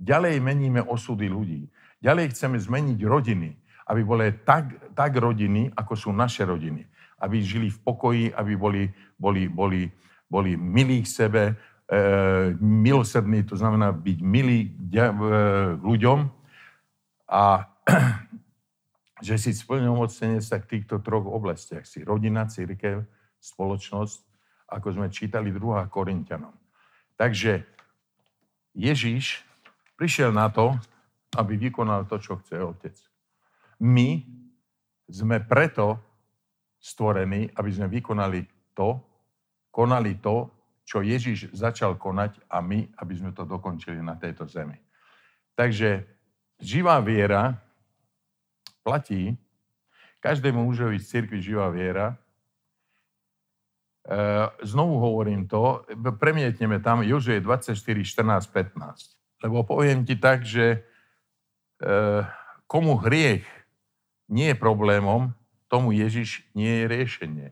Ďalej 0.00 0.40
meníme 0.40 0.80
osudy 0.80 1.28
ľudí. 1.28 1.68
Ďalej 1.98 2.32
chceme 2.32 2.56
zmeniť 2.56 2.98
rodiny, 3.02 3.50
aby 3.90 4.00
boli 4.06 4.30
tak, 4.46 4.94
tak 4.94 5.18
rodiny, 5.18 5.74
ako 5.74 5.94
sú 5.98 6.10
naše 6.14 6.46
rodiny. 6.46 6.86
Aby 7.18 7.42
žili 7.42 7.68
v 7.68 7.78
pokoji, 7.82 8.24
aby 8.30 8.54
boli, 8.54 8.82
boli, 9.18 9.50
boli, 9.50 9.90
boli 10.30 10.54
milí 10.54 11.02
k 11.02 11.10
sebe, 11.10 11.42
e, 11.50 11.54
milosrdný, 12.60 13.48
to 13.48 13.56
znamená 13.56 13.96
byť 13.96 14.18
milý 14.20 14.68
e, 14.68 15.08
ľuďom 15.80 16.18
a 17.32 17.64
že 19.26 19.34
si 19.40 19.56
splnomocnenec 19.56 20.44
sa 20.44 20.60
v 20.60 20.68
týchto 20.68 21.00
troch 21.00 21.24
oblastiach. 21.24 21.88
Si 21.88 22.04
rodina, 22.04 22.44
církev, 22.44 23.08
spoločnosť, 23.40 24.18
ako 24.68 24.88
sme 25.00 25.08
čítali 25.08 25.48
2. 25.48 25.88
Korintianom. 25.88 26.52
Takže 27.16 27.64
Ježíš 28.76 29.42
prišiel 29.96 30.30
na 30.30 30.52
to, 30.52 30.76
aby 31.40 31.56
vykonal 31.56 32.04
to, 32.04 32.20
čo 32.20 32.36
chce 32.44 32.60
Otec. 32.62 32.96
My 33.80 34.22
sme 35.08 35.40
preto 35.40 35.98
stvorení, 36.78 37.48
aby 37.56 37.70
sme 37.72 37.88
vykonali 37.88 38.44
to, 38.76 39.00
konali 39.72 40.20
to, 40.20 40.57
čo 40.88 41.04
Ježiš 41.04 41.52
začal 41.52 42.00
konať 42.00 42.40
a 42.48 42.64
my, 42.64 42.88
aby 42.96 43.12
sme 43.12 43.36
to 43.36 43.44
dokončili 43.44 44.00
na 44.00 44.16
tejto 44.16 44.48
zemi. 44.48 44.80
Takže 45.52 46.08
živá 46.56 46.96
viera 47.04 47.60
platí 48.80 49.36
každému 50.24 50.64
mužovi 50.64 50.96
z 50.96 51.06
cirkvi 51.06 51.44
živá 51.44 51.68
viera. 51.70 52.16
E, 52.16 52.16
znovu 54.64 54.98
hovorím 54.98 55.44
to, 55.44 55.84
premietneme 56.18 56.80
tam 56.80 57.04
Jožuje 57.04 57.40
24, 57.40 57.76
14, 57.76 58.48
15. 58.48 59.44
Lebo 59.44 59.62
poviem 59.62 60.02
ti 60.02 60.18
tak, 60.18 60.42
že 60.42 60.64
e, 60.72 60.78
komu 62.66 62.98
hriech 62.98 63.46
nie 64.28 64.52
je 64.52 64.56
problémom, 64.58 65.36
tomu 65.68 65.92
Ježiš 65.92 66.48
nie 66.56 66.82
je 66.82 66.84
riešenie. 66.88 67.48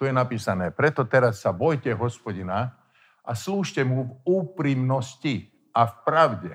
Tu 0.00 0.08
je 0.08 0.16
napísané, 0.16 0.72
preto 0.72 1.04
teraz 1.04 1.44
sa 1.44 1.52
bojte 1.52 1.92
hospodina 1.92 2.72
a 3.20 3.36
slúžte 3.36 3.84
mu 3.84 4.08
v 4.08 4.12
úprimnosti 4.24 5.52
a 5.76 5.84
v 5.84 5.94
pravde. 6.08 6.52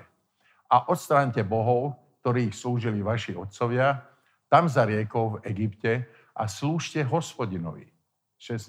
A 0.66 0.90
odstránte 0.90 1.46
bohov, 1.46 1.94
ktorých 2.26 2.50
slúžili 2.50 3.06
vaši 3.06 3.38
otcovia, 3.38 4.02
tam 4.50 4.66
za 4.66 4.82
riekou 4.82 5.38
v 5.38 5.46
Egypte 5.46 6.10
a 6.34 6.50
slúžte 6.50 7.06
hospodinovi. 7.06 7.86
16. 8.34 8.66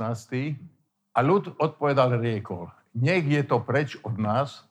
A 1.09 1.19
ľud 1.25 1.57
odpovedal 1.57 2.21
riekol, 2.21 2.69
nech 2.93 3.25
je 3.25 3.41
to 3.49 3.57
preč 3.65 3.97
od 4.05 4.13
nás, 4.21 4.61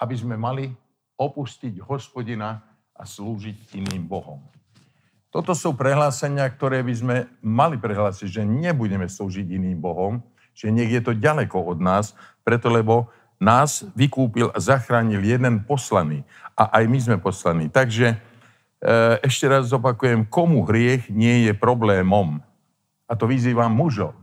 aby 0.00 0.16
sme 0.16 0.40
mali 0.40 0.72
opustiť 1.20 1.76
hospodina 1.84 2.64
a 2.96 3.04
slúžiť 3.04 3.76
iným 3.76 4.08
bohom. 4.08 4.55
Toto 5.36 5.52
sú 5.52 5.76
prehlásenia, 5.76 6.48
ktoré 6.48 6.80
by 6.80 6.94
sme 6.96 7.16
mali 7.44 7.76
prehlásiť, 7.76 8.40
že 8.40 8.42
nebudeme 8.48 9.04
slúžiť 9.04 9.44
iným 9.44 9.76
Bohom, 9.84 10.24
že 10.56 10.72
nech 10.72 10.88
je 10.88 11.04
to 11.04 11.12
ďaleko 11.12 11.60
od 11.60 11.76
nás, 11.76 12.16
preto 12.40 12.72
lebo 12.72 13.12
nás 13.36 13.84
vykúpil 13.92 14.48
a 14.48 14.56
zachránil 14.64 15.20
jeden 15.20 15.60
poslaný 15.68 16.24
a 16.56 16.80
aj 16.80 16.84
my 16.88 16.98
sme 17.04 17.16
poslaní. 17.20 17.68
Takže 17.68 18.16
e, 18.16 18.18
ešte 19.20 19.44
raz 19.44 19.68
zopakujem, 19.68 20.24
komu 20.24 20.64
hriech 20.64 21.12
nie 21.12 21.44
je 21.44 21.52
problémom, 21.52 22.40
a 23.04 23.12
to 23.12 23.28
vyzývam 23.28 23.76
mužov, 23.76 24.16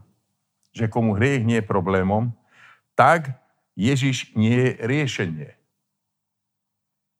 že 0.73 0.89
komu 0.89 1.13
hriech 1.13 1.45
nie 1.45 1.61
je 1.61 1.69
problémom, 1.69 2.33
tak 2.97 3.37
Ježiš 3.77 4.33
nie 4.33 4.57
je 4.57 4.71
riešenie. 4.81 5.49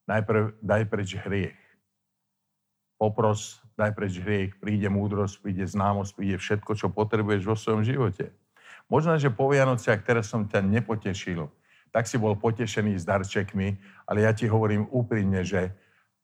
Najprv 0.10 0.58
daj 0.66 0.82
preč 0.90 1.14
hriech. 1.14 1.62
Popros 2.98 3.63
daj 3.74 3.92
preč 3.98 4.18
hriech, 4.22 4.58
príde 4.62 4.90
múdrosť, 4.90 5.42
príde 5.42 5.66
známosť, 5.66 6.12
príde 6.14 6.38
všetko, 6.38 6.72
čo 6.78 6.88
potrebuješ 6.94 7.44
vo 7.46 7.58
svojom 7.58 7.84
živote. 7.86 8.30
Možno, 8.92 9.16
že 9.18 9.34
po 9.34 9.50
Vianociach 9.50 10.06
teraz 10.06 10.30
som 10.30 10.46
ťa 10.46 10.62
nepotešil, 10.62 11.50
tak 11.94 12.10
si 12.10 12.18
bol 12.18 12.38
potešený 12.38 12.98
s 12.98 13.06
darčekmi, 13.06 13.78
ale 14.10 14.26
ja 14.26 14.34
ti 14.34 14.50
hovorím 14.50 14.90
úprimne, 14.90 15.46
že 15.46 15.74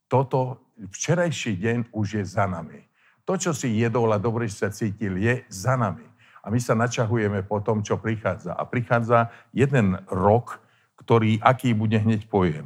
toto, 0.09 0.65
včerajší 0.77 1.57
deň 1.61 1.77
už 1.93 2.21
je 2.21 2.23
za 2.25 2.49
nami. 2.49 2.89
To, 3.29 3.37
čo 3.37 3.53
si 3.53 3.77
jedol 3.77 4.09
a 4.09 4.17
dobre 4.17 4.49
sa 4.49 4.73
cítil, 4.73 5.21
je 5.21 5.45
za 5.53 5.77
nami. 5.77 6.09
A 6.41 6.49
my 6.49 6.57
sa 6.57 6.73
načahujeme 6.73 7.45
po 7.45 7.61
tom, 7.61 7.85
čo 7.85 8.01
prichádza. 8.01 8.57
A 8.57 8.65
prichádza 8.65 9.29
jeden 9.53 10.01
rok, 10.09 10.57
ktorý, 10.97 11.37
aký 11.37 11.77
bude 11.77 12.01
hneď 12.01 12.25
pojem. 12.25 12.65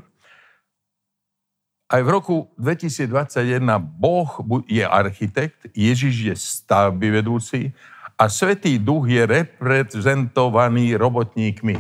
Aj 1.93 2.01
v 2.01 2.09
roku 2.09 2.49
2021 2.57 3.61
Boh 3.77 4.25
je 4.65 4.81
architekt, 4.81 5.69
Ježiš 5.77 6.15
je 6.25 6.33
stavby 6.33 7.21
vedúci 7.21 7.69
a 8.17 8.33
Svetý 8.33 8.81
Duch 8.81 9.05
je 9.05 9.21
reprezentovaný 9.21 10.97
robotníkmi. 10.97 11.77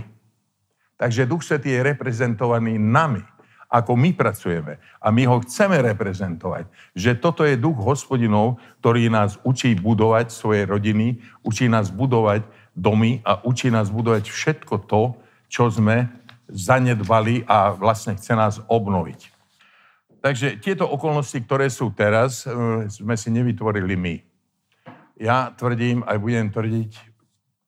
Takže 1.01 1.25
Duch 1.25 1.41
Svetý 1.41 1.73
je 1.73 1.97
reprezentovaný 1.97 2.77
nami, 2.77 3.25
ako 3.73 3.97
my 3.97 4.13
pracujeme. 4.13 4.77
A 5.01 5.09
my 5.09 5.25
ho 5.25 5.41
chceme 5.41 5.81
reprezentovať. 5.81 6.69
Že 6.93 7.11
toto 7.17 7.41
je 7.41 7.57
duch 7.57 7.81
hospodinov, 7.81 8.61
ktorý 8.85 9.09
nás 9.09 9.41
učí 9.41 9.73
budovať 9.73 10.29
svoje 10.29 10.69
rodiny, 10.69 11.17
učí 11.41 11.65
nás 11.65 11.89
budovať 11.89 12.45
domy 12.77 13.25
a 13.25 13.41
učí 13.41 13.73
nás 13.73 13.89
budovať 13.89 14.29
všetko 14.29 14.85
to, 14.85 15.17
čo 15.49 15.73
sme 15.73 16.05
zanedbali 16.53 17.49
a 17.49 17.73
vlastne 17.73 18.13
chce 18.13 18.37
nás 18.37 18.61
obnoviť. 18.69 19.32
Takže 20.23 20.63
tieto 20.63 20.87
okolnosti, 20.87 21.35
ktoré 21.35 21.67
sú 21.67 21.91
teraz, 21.91 22.47
e, 22.47 22.87
sme 22.87 23.19
si 23.19 23.27
nevytvorili 23.27 23.99
my. 23.99 24.15
Ja 25.19 25.51
tvrdím, 25.51 25.99
aj 26.07 26.15
budem 26.15 26.47
tvrdiť 26.47 26.91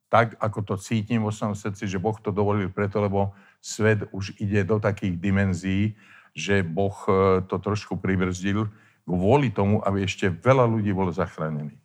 tak, 0.08 0.40
ako 0.40 0.60
to 0.64 0.76
cítim 0.80 1.20
vo 1.20 1.36
svojom 1.36 1.52
srdci, 1.52 1.84
že 1.84 2.00
Boh 2.00 2.16
to 2.16 2.32
dovolil 2.32 2.72
preto, 2.72 3.04
lebo 3.04 3.36
svet 3.60 4.08
už 4.16 4.40
ide 4.40 4.64
do 4.64 4.80
takých 4.80 5.20
dimenzií, 5.20 6.00
že 6.32 6.64
Boh 6.64 6.96
e, 7.12 7.44
to 7.44 7.60
trošku 7.60 8.00
pribrzdil 8.00 8.72
kvôli 9.04 9.52
tomu, 9.52 9.84
aby 9.84 10.08
ešte 10.08 10.32
veľa 10.32 10.64
ľudí 10.64 10.96
bolo 10.96 11.12
zachránených. 11.12 11.84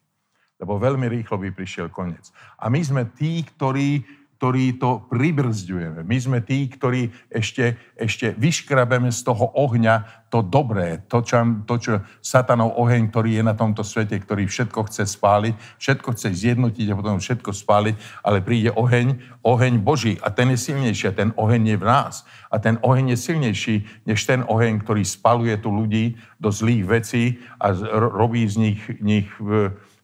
Lebo 0.63 0.79
veľmi 0.79 1.11
rýchlo 1.11 1.35
by 1.43 1.51
prišiel 1.51 1.91
koniec. 1.91 2.31
A 2.63 2.71
my 2.71 2.79
sme 2.79 3.11
tí, 3.11 3.43
ktorí 3.43 4.07
ktorí 4.41 4.81
to 4.81 5.05
pribrzďujeme. 5.13 6.01
My 6.01 6.17
sme 6.17 6.41
tí, 6.41 6.65
ktorí 6.65 7.13
ešte, 7.29 7.77
ešte 7.93 8.33
vyškrabeme 8.41 9.13
z 9.13 9.21
toho 9.21 9.53
ohňa 9.53 10.25
to 10.33 10.41
dobré, 10.41 11.05
to 11.13 11.21
čo, 11.21 11.45
to, 11.69 11.77
čo 11.77 11.93
satanov 12.25 12.73
oheň, 12.81 13.13
ktorý 13.13 13.37
je 13.37 13.45
na 13.45 13.53
tomto 13.53 13.85
svete, 13.85 14.17
ktorý 14.17 14.49
všetko 14.49 14.89
chce 14.89 15.05
spáliť, 15.05 15.55
všetko 15.77 16.09
chce 16.17 16.33
zjednotiť 16.33 16.87
a 16.89 16.97
potom 16.97 17.21
všetko 17.21 17.53
spáliť, 17.53 17.95
ale 18.25 18.41
príde 18.41 18.73
oheň, 18.73 19.21
oheň 19.45 19.75
Boží 19.85 20.17
a 20.25 20.33
ten 20.33 20.49
je 20.57 20.73
silnejší 20.73 21.13
a 21.13 21.19
ten 21.21 21.37
oheň 21.37 21.63
je 21.67 21.77
v 21.77 21.85
nás. 21.85 22.25
A 22.49 22.57
ten 22.57 22.81
oheň 22.81 23.13
je 23.13 23.19
silnejší 23.21 23.75
než 24.09 24.25
ten 24.25 24.41
oheň, 24.49 24.81
ktorý 24.81 25.05
spaluje 25.05 25.61
tu 25.61 25.69
ľudí 25.69 26.17
do 26.41 26.49
zlých 26.49 26.89
vecí 26.89 27.45
a 27.61 27.77
robí 27.93 28.49
z 28.49 28.57
nich, 28.57 28.81
nich 29.05 29.29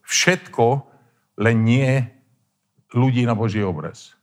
všetko, 0.04 0.84
len 1.40 1.56
nie 1.64 2.04
ľudí 2.92 3.24
na 3.24 3.32
Boží 3.32 3.64
obraz. 3.64 4.15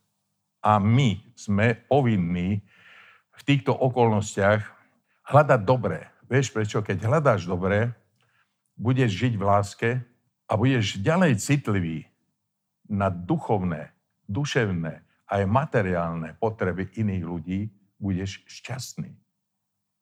A 0.63 0.80
my 0.80 1.19
sme 1.36 1.76
povinní 1.76 2.63
v 3.36 3.41
týchto 3.43 3.76
okolnostiach 3.76 4.63
hľadať 5.28 5.62
dobré. 5.67 6.08
Vieš 6.32 6.56
prečo? 6.56 6.80
Keď 6.80 6.97
hľadáš 7.04 7.43
dobré, 7.43 7.91
budeš 8.80 9.12
žiť 9.12 9.34
v 9.36 9.43
láske 9.43 9.89
a 10.47 10.54
budeš 10.56 11.04
ďalej 11.04 11.39
citlivý 11.39 12.08
na 12.88 13.12
duchovné, 13.12 13.91
duševné 14.28 15.04
aj 15.28 15.41
materiálne 15.49 16.36
potreby 16.38 16.91
iných 16.95 17.23
ľudí, 17.26 17.60
budeš 17.97 18.43
šťastný. 18.47 19.12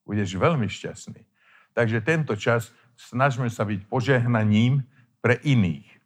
Budeš 0.05 0.35
veľmi 0.35 0.65
šťastný. 0.65 1.21
Takže 1.71 2.03
tento 2.03 2.33
čas 2.35 2.73
snažme 2.97 3.47
sa 3.47 3.63
byť 3.63 3.87
požehnaním 3.87 4.83
pre 5.23 5.39
iných. 5.45 6.00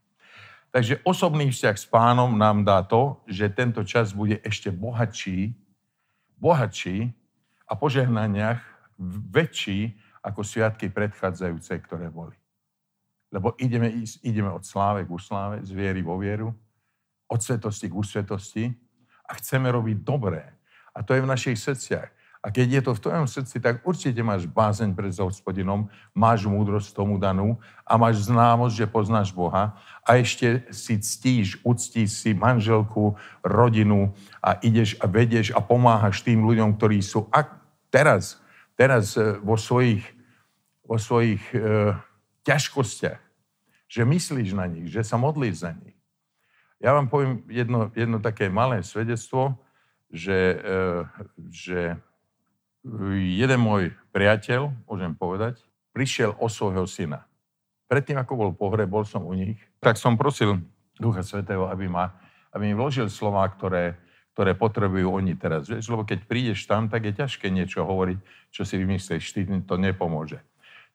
Takže 0.76 1.00
osobný 1.08 1.56
vzťah 1.56 1.78
s 1.80 1.88
pánom 1.88 2.36
nám 2.36 2.68
dá 2.68 2.84
to, 2.84 3.24
že 3.32 3.48
tento 3.48 3.80
čas 3.88 4.12
bude 4.12 4.44
ešte 4.44 4.76
bohatší, 4.76 5.56
bohatší 6.36 7.16
a 7.64 7.80
požehnaniach 7.80 8.60
väčší 9.32 9.96
ako 10.20 10.44
sviatky 10.44 10.92
predchádzajúce, 10.92 11.80
ktoré 11.80 12.12
boli. 12.12 12.36
Lebo 13.32 13.56
ideme, 13.56 14.04
ideme 14.20 14.52
od 14.52 14.68
sláve 14.68 15.08
k 15.08 15.16
sláve, 15.16 15.64
z 15.64 15.72
viery 15.72 16.04
vo 16.04 16.20
vieru, 16.20 16.52
od 17.32 17.40
svetosti 17.40 17.88
k 17.88 17.96
úsvetosti 17.96 18.66
a 19.32 19.32
chceme 19.40 19.72
robiť 19.72 20.04
dobré. 20.04 20.44
A 20.92 21.08
to 21.08 21.16
je 21.16 21.24
v 21.24 21.32
našich 21.32 21.56
srdciach. 21.56 22.12
A 22.46 22.54
keď 22.54 22.78
je 22.78 22.82
to 22.86 22.92
v 22.94 23.04
tvojom 23.10 23.26
srdci, 23.26 23.58
tak 23.58 23.82
určite 23.82 24.22
máš 24.22 24.46
bázeň 24.46 24.94
pred 24.94 25.10
hospodinom, 25.18 25.90
máš 26.14 26.46
múdrosť 26.46 26.94
tomu 26.94 27.18
danú 27.18 27.58
a 27.82 27.98
máš 27.98 28.30
známosť, 28.30 28.86
že 28.86 28.86
poznáš 28.86 29.34
Boha 29.34 29.74
a 30.06 30.22
ešte 30.22 30.62
si 30.70 31.02
ctíš, 31.02 31.58
uctíš 31.66 32.22
si 32.22 32.38
manželku, 32.38 33.18
rodinu 33.42 34.14
a 34.46 34.62
ideš 34.62 34.94
a 35.02 35.10
vedieš 35.10 35.58
a 35.58 35.60
pomáhaš 35.60 36.22
tým 36.22 36.46
ľuďom, 36.46 36.78
ktorí 36.78 37.02
sú 37.02 37.26
ak 37.34 37.50
teraz, 37.90 38.38
teraz 38.78 39.18
e, 39.18 39.42
vo 39.42 39.58
svojich, 39.58 40.06
vo 40.86 41.02
svojich 41.02 41.42
e, 41.50 41.98
ťažkostiach, 42.46 43.22
že 43.90 44.02
myslíš 44.06 44.54
na 44.54 44.70
nich, 44.70 44.94
že 44.94 45.02
sa 45.02 45.18
modlíš 45.18 45.66
za 45.66 45.74
nich. 45.74 45.98
Ja 46.78 46.94
vám 46.94 47.10
poviem 47.10 47.42
jedno, 47.50 47.90
jedno 47.98 48.22
také 48.22 48.54
malé 48.54 48.86
svedectvo, 48.86 49.58
že, 50.14 50.62
e, 50.62 50.78
že 51.50 51.98
jeden 53.18 53.60
môj 53.60 53.90
priateľ, 54.14 54.70
môžem 54.86 55.18
povedať, 55.18 55.58
prišiel 55.90 56.38
o 56.38 56.46
svojho 56.46 56.86
syna. 56.86 57.26
Predtým, 57.90 58.18
ako 58.22 58.34
bol 58.38 58.52
pohreb, 58.54 58.90
bol 58.90 59.06
som 59.06 59.26
u 59.26 59.34
nich, 59.34 59.58
tak 59.82 59.98
som 59.98 60.18
prosil 60.18 60.62
Ducha 60.98 61.26
Svetého, 61.26 61.70
aby, 61.70 61.90
ma, 61.90 62.14
aby 62.54 62.72
mi 62.72 62.76
vložil 62.78 63.10
slova, 63.10 63.46
ktoré, 63.50 63.98
ktoré 64.34 64.58
potrebujú 64.58 65.12
oni 65.12 65.38
teraz. 65.38 65.70
Vieš, 65.70 65.90
lebo 65.94 66.06
keď 66.06 66.26
prídeš 66.26 66.66
tam, 66.66 66.90
tak 66.90 67.10
je 67.10 67.14
ťažké 67.14 67.50
niečo 67.50 67.86
hovoriť, 67.86 68.20
čo 68.54 68.62
si 68.66 68.76
vymyslíš, 68.78 69.34
ty 69.34 69.42
to 69.66 69.76
nepomôže. 69.78 70.42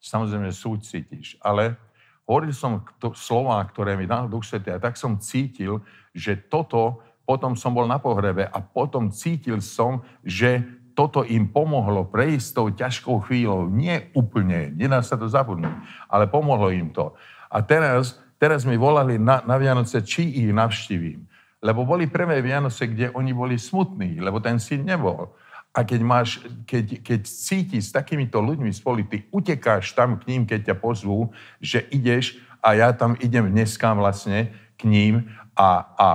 Samozrejme 0.00 0.50
súcítiš, 0.50 1.36
ale 1.44 1.76
hovoril 2.24 2.54
som 2.56 2.82
to, 2.98 3.12
slova, 3.12 3.60
ktoré 3.66 3.94
mi 3.98 4.08
dal 4.08 4.30
Duch 4.30 4.48
Svetý 4.48 4.72
a 4.72 4.82
tak 4.82 4.96
som 4.96 5.20
cítil, 5.20 5.84
že 6.16 6.38
toto, 6.38 7.04
potom 7.22 7.54
som 7.54 7.70
bol 7.70 7.86
na 7.86 8.00
pohrebe 8.00 8.48
a 8.48 8.58
potom 8.58 9.12
cítil 9.12 9.62
som, 9.62 10.02
že 10.24 10.79
toto 11.00 11.24
im 11.24 11.48
pomohlo 11.48 12.04
prejsť 12.04 12.48
tou 12.52 12.68
ťažkou 12.68 13.24
chvíľou. 13.24 13.72
Nie 13.72 14.12
úplne, 14.12 14.68
nedá 14.76 15.00
sa 15.00 15.16
to 15.16 15.32
zabudnúť, 15.32 15.72
ale 16.12 16.28
pomohlo 16.28 16.68
im 16.68 16.92
to. 16.92 17.16
A 17.48 17.64
teraz, 17.64 18.20
teraz 18.36 18.68
mi 18.68 18.76
volali 18.76 19.16
na, 19.16 19.40
na 19.48 19.56
Vianoce, 19.56 20.04
či 20.04 20.28
ich 20.28 20.52
navštívim. 20.52 21.24
Lebo 21.64 21.88
boli 21.88 22.04
prvé 22.04 22.44
Vianoce, 22.44 22.84
kde 22.84 23.08
oni 23.16 23.32
boli 23.32 23.56
smutní, 23.56 24.20
lebo 24.20 24.44
ten 24.44 24.60
syn 24.60 24.84
nebol. 24.84 25.32
A 25.72 25.88
keď, 25.88 26.00
máš, 26.04 26.44
keď, 26.68 27.00
keď 27.00 27.20
cítiš 27.24 27.88
s 27.88 27.96
takýmito 27.96 28.36
ľuďmi 28.36 28.68
spolu, 28.68 29.00
ty 29.08 29.24
utekáš 29.32 29.96
tam 29.96 30.20
k 30.20 30.36
ním, 30.36 30.42
keď 30.44 30.68
ťa 30.68 30.76
pozvú, 30.84 31.32
že 31.64 31.80
ideš 31.88 32.36
a 32.60 32.76
ja 32.76 32.92
tam 32.92 33.16
idem 33.24 33.48
dneska 33.48 33.96
vlastne 33.96 34.52
k 34.76 34.84
ním 34.84 35.32
a, 35.56 35.80
a 35.96 36.08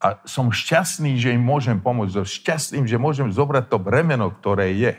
a 0.00 0.16
som 0.24 0.48
šťastný, 0.48 1.20
že 1.20 1.36
im 1.36 1.44
môžem 1.44 1.76
pomôcť. 1.76 2.24
Som 2.24 2.24
šťastný, 2.24 2.88
že 2.88 2.96
môžem 2.96 3.28
zobrať 3.28 3.68
to 3.68 3.76
bremeno, 3.76 4.32
ktoré 4.32 4.72
je. 4.72 4.96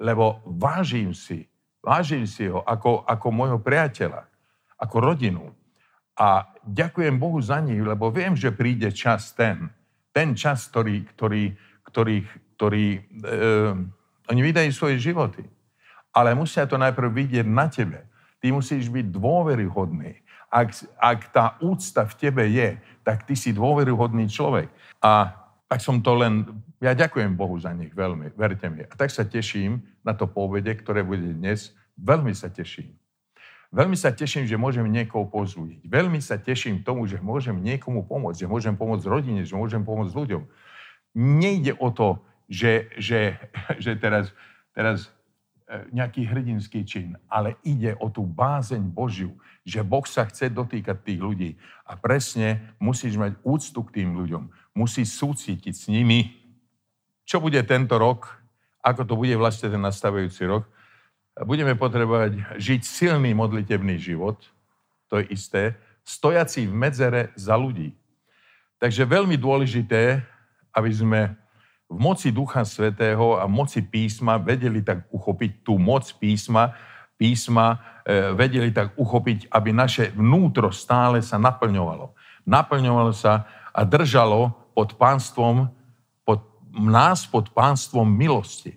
Lebo 0.00 0.40
vážim 0.48 1.12
si, 1.12 1.44
vážim 1.84 2.24
si 2.24 2.48
ho 2.48 2.64
ako, 2.64 3.04
ako 3.04 3.26
môjho 3.28 3.60
priateľa, 3.60 4.24
ako 4.80 4.96
rodinu. 5.00 5.52
A 6.16 6.48
ďakujem 6.64 7.20
Bohu 7.20 7.36
za 7.44 7.60
nich, 7.60 7.80
lebo 7.80 8.08
viem, 8.08 8.32
že 8.32 8.48
príde 8.48 8.88
čas 8.96 9.36
ten, 9.36 9.68
ten 10.08 10.32
čas, 10.32 10.72
ktorý, 10.72 11.04
ktorý, 11.12 11.52
ktorý, 11.84 12.16
ktorý 12.56 12.86
e, 12.96 13.00
oni 14.32 14.40
vydajú 14.40 14.70
svoje 14.72 14.96
životy. 14.96 15.44
Ale 16.16 16.32
musia 16.32 16.64
to 16.64 16.80
najprv 16.80 17.12
vidieť 17.12 17.44
na 17.44 17.68
tebe. 17.68 18.08
Ty 18.40 18.56
musíš 18.56 18.88
byť 18.88 19.12
dôveryhodný. 19.12 20.24
Ak, 20.50 20.72
ak 20.96 21.20
tá 21.34 21.44
úcta 21.58 22.06
v 22.06 22.14
tebe 22.16 22.44
je, 22.48 22.78
tak 23.02 23.26
ty 23.26 23.34
si 23.34 23.50
dôveruhodný 23.54 24.30
človek. 24.30 24.70
A 25.02 25.34
tak 25.66 25.82
som 25.82 25.98
to 25.98 26.14
len, 26.14 26.46
ja 26.78 26.94
ďakujem 26.94 27.34
Bohu 27.34 27.58
za 27.58 27.74
nich 27.74 27.90
veľmi, 27.90 28.34
verte 28.38 28.70
mi. 28.70 28.86
A 28.86 28.92
tak 28.94 29.10
sa 29.10 29.26
teším 29.26 29.82
na 30.06 30.14
to 30.14 30.30
povede, 30.30 30.70
ktoré 30.78 31.02
bude 31.02 31.34
dnes. 31.34 31.74
Veľmi 31.98 32.30
sa 32.34 32.46
teším. 32.46 32.94
Veľmi 33.74 33.98
sa 33.98 34.14
teším, 34.14 34.46
že 34.46 34.54
môžem 34.54 34.86
niekoho 34.86 35.26
pozúdiť. 35.26 35.82
Veľmi 35.84 36.22
sa 36.22 36.38
teším 36.38 36.86
tomu, 36.86 37.10
že 37.10 37.18
môžem 37.18 37.58
niekomu 37.58 38.06
pomôcť, 38.06 38.46
že 38.46 38.50
môžem 38.50 38.78
pomôcť 38.78 39.10
rodine, 39.10 39.42
že 39.42 39.58
môžem 39.58 39.82
pomôcť 39.82 40.14
ľuďom. 40.14 40.42
Nejde 41.18 41.74
o 41.82 41.90
to, 41.90 42.22
že, 42.46 42.86
že, 42.94 43.34
že 43.82 43.98
teraz, 43.98 44.30
teraz 44.70 45.10
nejaký 45.90 46.30
hrdinský 46.30 46.86
čin, 46.86 47.18
ale 47.26 47.58
ide 47.66 47.98
o 47.98 48.06
tú 48.06 48.22
bázeň 48.22 48.86
Božiu, 48.86 49.34
že 49.66 49.82
Boh 49.82 50.06
sa 50.06 50.22
chce 50.30 50.46
dotýkať 50.46 51.02
tých 51.02 51.18
ľudí. 51.18 51.50
A 51.82 51.98
presne 51.98 52.74
musíš 52.78 53.18
mať 53.18 53.34
úctu 53.42 53.82
k 53.82 54.02
tým 54.02 54.14
ľuďom. 54.14 54.46
Musíš 54.78 55.18
súcitiť 55.18 55.74
s 55.74 55.90
nimi. 55.90 56.38
Čo 57.26 57.42
bude 57.42 57.58
tento 57.66 57.98
rok? 57.98 58.30
Ako 58.78 59.02
to 59.02 59.18
bude 59.18 59.34
vlastne 59.34 59.66
ten 59.66 59.82
nastavujúci 59.82 60.46
rok? 60.46 60.70
Budeme 61.42 61.74
potrebovať 61.74 62.56
žiť 62.62 62.80
silný 62.86 63.34
modlitebný 63.34 63.98
život, 63.98 64.38
to 65.10 65.20
je 65.20 65.34
isté, 65.34 65.74
stojací 66.06 66.70
v 66.70 66.78
medzere 66.78 67.34
za 67.34 67.58
ľudí. 67.58 67.92
Takže 68.78 69.02
veľmi 69.02 69.34
dôležité, 69.34 70.22
aby 70.72 70.90
sme 70.94 71.20
v 71.86 71.98
moci 71.98 72.34
Ducha 72.34 72.66
Svetého 72.66 73.38
a 73.38 73.46
moci 73.46 73.82
písma 73.82 74.42
vedeli 74.42 74.82
tak 74.82 75.06
uchopiť 75.14 75.62
tú 75.62 75.78
moc 75.78 76.02
písma, 76.18 76.74
písma 77.14 77.78
e, 78.02 78.34
vedeli 78.34 78.74
tak 78.74 78.98
uchopiť, 78.98 79.46
aby 79.54 79.70
naše 79.70 80.10
vnútro 80.10 80.74
stále 80.74 81.22
sa 81.22 81.38
naplňovalo. 81.38 82.10
Naplňovalo 82.42 83.14
sa 83.14 83.46
a 83.70 83.86
držalo 83.86 84.50
pod 84.74 84.98
pánstvom, 84.98 85.70
pod, 86.26 86.42
nás 86.74 87.22
pod 87.24 87.54
pánstvom 87.54 88.06
milosti. 88.06 88.74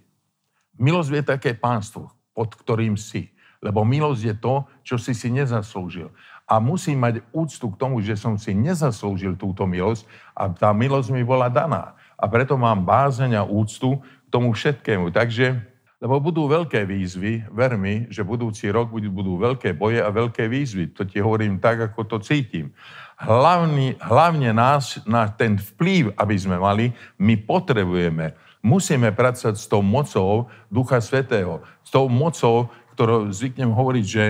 Milosť 0.79 1.11
je 1.11 1.23
také 1.25 1.51
pánstvo, 1.57 2.13
pod 2.31 2.55
ktorým 2.55 2.95
si. 2.95 3.33
Lebo 3.59 3.83
milosť 3.83 4.21
je 4.23 4.35
to, 4.39 4.55
čo 4.85 4.95
si 4.95 5.11
si 5.11 5.27
nezaslúžil. 5.27 6.07
A 6.47 6.63
musím 6.63 7.03
mať 7.03 7.19
úctu 7.35 7.67
k 7.67 7.75
tomu, 7.75 7.99
že 7.99 8.15
som 8.15 8.39
si 8.39 8.55
nezaslúžil 8.55 9.35
túto 9.35 9.67
milosť 9.67 10.07
a 10.31 10.47
tá 10.47 10.71
milosť 10.71 11.11
mi 11.11 11.27
bola 11.27 11.51
daná 11.51 11.98
a 12.19 12.27
preto 12.27 12.59
mám 12.59 12.83
bázeň 12.83 13.39
a 13.39 13.47
úctu 13.47 14.03
k 14.03 14.27
tomu 14.27 14.51
všetkému. 14.51 15.15
Takže, 15.15 15.55
lebo 16.03 16.19
budú 16.19 16.51
veľké 16.51 16.83
výzvy, 16.83 17.47
ver 17.47 17.79
mi, 17.79 18.11
že 18.11 18.27
budúci 18.27 18.67
rok 18.67 18.91
budú 18.91 19.39
veľké 19.39 19.71
boje 19.71 20.03
a 20.03 20.11
veľké 20.11 20.51
výzvy. 20.51 20.91
To 20.99 21.07
ti 21.07 21.23
hovorím 21.23 21.63
tak, 21.63 21.91
ako 21.91 22.03
to 22.03 22.17
cítim. 22.19 22.75
Hlavný, 23.19 23.95
hlavne 23.99 24.51
nás, 24.51 24.99
na 25.07 25.31
ten 25.31 25.55
vplyv, 25.55 26.15
aby 26.19 26.35
sme 26.35 26.59
mali, 26.59 26.91
my 27.19 27.35
potrebujeme, 27.39 28.35
musíme 28.63 29.11
pracovať 29.15 29.55
s 29.55 29.67
tou 29.67 29.79
mocou 29.79 30.51
Ducha 30.67 30.99
Svetého. 30.99 31.63
S 31.83 31.91
tou 31.91 32.11
mocou, 32.11 32.67
ktorou 32.95 33.31
zvyknem 33.31 33.71
hovoriť, 33.71 34.05
že, 34.07 34.25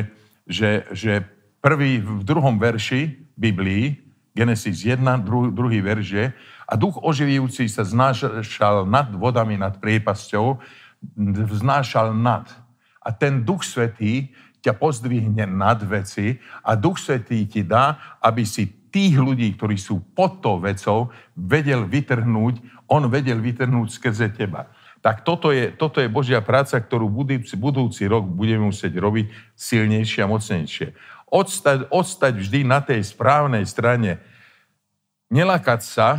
že, 0.46 0.70
že 0.94 1.14
prvý 1.62 2.02
v 2.02 2.22
druhom 2.26 2.58
verši 2.58 3.30
Biblii, 3.38 4.09
Genesis 4.40 4.88
1, 4.88 5.04
druhý, 5.20 5.52
druhý 5.52 5.80
verš 5.84 6.32
A 6.64 6.80
duch 6.80 6.96
oživujúci 6.96 7.68
sa 7.68 7.84
znášal 7.84 8.88
nad 8.88 9.12
vodami, 9.12 9.60
nad 9.60 9.76
priepasťou, 9.76 10.56
vznášal 11.52 12.16
nad. 12.16 12.48
A 13.04 13.12
ten 13.12 13.44
duch 13.44 13.68
svetý 13.68 14.32
ťa 14.64 14.80
pozdvihne 14.80 15.44
nad 15.44 15.84
veci 15.84 16.40
a 16.64 16.80
duch 16.80 17.04
svetý 17.04 17.44
ti 17.52 17.68
dá, 17.68 18.00
aby 18.24 18.48
si 18.48 18.68
tých 18.90 19.20
ľudí, 19.20 19.60
ktorí 19.60 19.76
sú 19.76 20.00
pod 20.16 20.40
tou 20.40 20.58
vecou, 20.60 21.12
vedel 21.36 21.86
vytrhnúť, 21.86 22.88
on 22.90 23.06
vedel 23.12 23.44
vytrhnúť 23.44 23.88
skrze 23.92 24.32
teba. 24.34 24.72
Tak 25.00 25.24
toto 25.24 25.56
je, 25.56 25.72
toto 25.72 26.04
je 26.04 26.12
Božia 26.12 26.44
práca, 26.44 26.76
ktorú 26.76 27.08
budúci, 27.08 27.56
budúci 27.56 28.04
rok 28.04 28.28
budeme 28.28 28.68
musieť 28.68 29.00
robiť 29.00 29.32
silnejšie 29.56 30.28
a 30.28 30.28
mocnejšie. 30.28 30.88
Odstať, 31.30 31.86
odstať 31.94 32.42
vždy 32.42 32.66
na 32.66 32.82
tej 32.82 33.06
správnej 33.06 33.64
strane. 33.70 34.18
Nelakať 35.30 35.82
sa, 35.86 36.10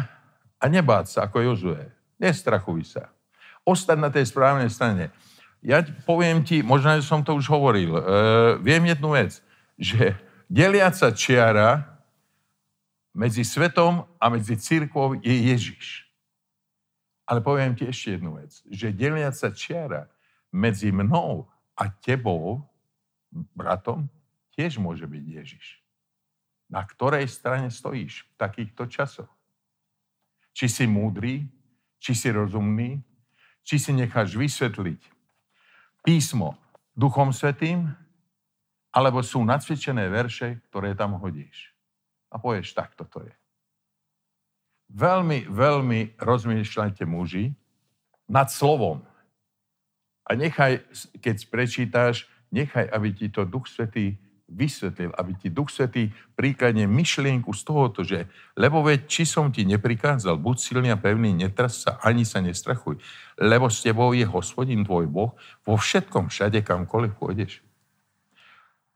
a 0.61 0.65
nebáť 0.69 1.17
sa 1.17 1.19
ako 1.25 1.41
Jozue. 1.41 1.89
Nestrachuj 2.21 2.85
sa. 2.85 3.09
Ostať 3.65 3.97
na 3.97 4.13
tej 4.13 4.29
správnej 4.29 4.69
strane. 4.69 5.09
Ja 5.65 5.81
poviem 6.05 6.45
ti, 6.45 6.61
možno, 6.61 7.01
že 7.01 7.09
som 7.09 7.25
to 7.25 7.37
už 7.37 7.49
hovoril, 7.49 7.97
e, 7.97 8.01
viem 8.61 8.85
jednu 8.85 9.13
vec, 9.17 9.41
že 9.77 10.17
deliaca 10.49 11.13
čiara 11.13 11.85
medzi 13.13 13.45
svetom 13.45 14.05
a 14.21 14.25
medzi 14.29 14.57
církvou 14.57 15.21
je 15.21 15.33
Ježiš. 15.33 16.09
Ale 17.29 17.45
poviem 17.45 17.77
ti 17.77 17.89
ešte 17.89 18.17
jednu 18.17 18.41
vec, 18.41 18.53
že 18.69 18.93
deliaca 18.93 19.53
čiara 19.53 20.09
medzi 20.53 20.93
mnou 20.93 21.49
a 21.77 21.89
tebou, 21.89 22.65
bratom, 23.53 24.09
tiež 24.55 24.79
môže 24.83 25.07
byť 25.07 25.25
Ježiš. 25.25 25.67
Na 26.71 26.87
ktorej 26.87 27.27
strane 27.27 27.69
stojíš 27.71 28.25
v 28.25 28.33
takýchto 28.39 28.87
časoch? 28.87 29.31
Či 30.55 30.67
si 30.67 30.85
múdry, 30.87 31.47
či 31.99 32.15
si 32.15 32.31
rozumný, 32.31 33.03
či 33.67 33.77
si 33.79 33.91
necháš 33.95 34.35
vysvetliť 34.35 35.21
písmo 36.01 36.57
Duchom 36.97 37.33
Svetým, 37.33 37.93
alebo 38.91 39.23
sú 39.23 39.47
nacvičené 39.47 40.11
verše, 40.11 40.59
ktoré 40.69 40.99
tam 40.99 41.21
hodíš. 41.23 41.71
A 42.31 42.43
povieš, 42.43 42.75
tak 42.75 42.99
toto 42.99 43.23
je. 43.23 43.35
Veľmi, 44.91 45.47
veľmi 45.47 46.19
rozmýšľajte 46.19 47.07
muži 47.07 47.55
nad 48.27 48.51
slovom. 48.51 49.07
A 50.27 50.35
nechaj, 50.35 50.83
keď 51.23 51.37
prečítáš, 51.47 52.27
nechaj, 52.51 52.91
aby 52.91 53.15
ti 53.15 53.31
to 53.31 53.47
Duch 53.47 53.71
Svetý 53.71 54.19
vysvetlil, 54.51 55.15
aby 55.15 55.33
ti 55.39 55.49
Duch 55.49 55.71
Svetý 55.71 56.11
príkladne 56.35 56.91
myšlienku 56.91 57.55
z 57.55 57.63
tohoto, 57.63 58.03
že 58.03 58.27
lebo 58.59 58.83
veď, 58.83 59.07
či 59.07 59.23
som 59.23 59.55
ti 59.55 59.63
neprikázal, 59.63 60.37
buď 60.37 60.57
silný 60.59 60.89
a 60.91 60.99
pevný, 60.99 61.31
netras 61.31 61.87
sa, 61.87 62.03
ani 62.03 62.27
sa 62.27 62.43
nestrachuj, 62.43 62.99
lebo 63.39 63.71
s 63.71 63.81
tebou 63.81 64.11
je 64.11 64.27
hospodin 64.27 64.83
tvoj 64.83 65.07
Boh 65.07 65.33
vo 65.63 65.75
všetkom, 65.79 66.29
všade, 66.29 66.67
kamkoľvek 66.67 67.13
pôjdeš. 67.15 67.63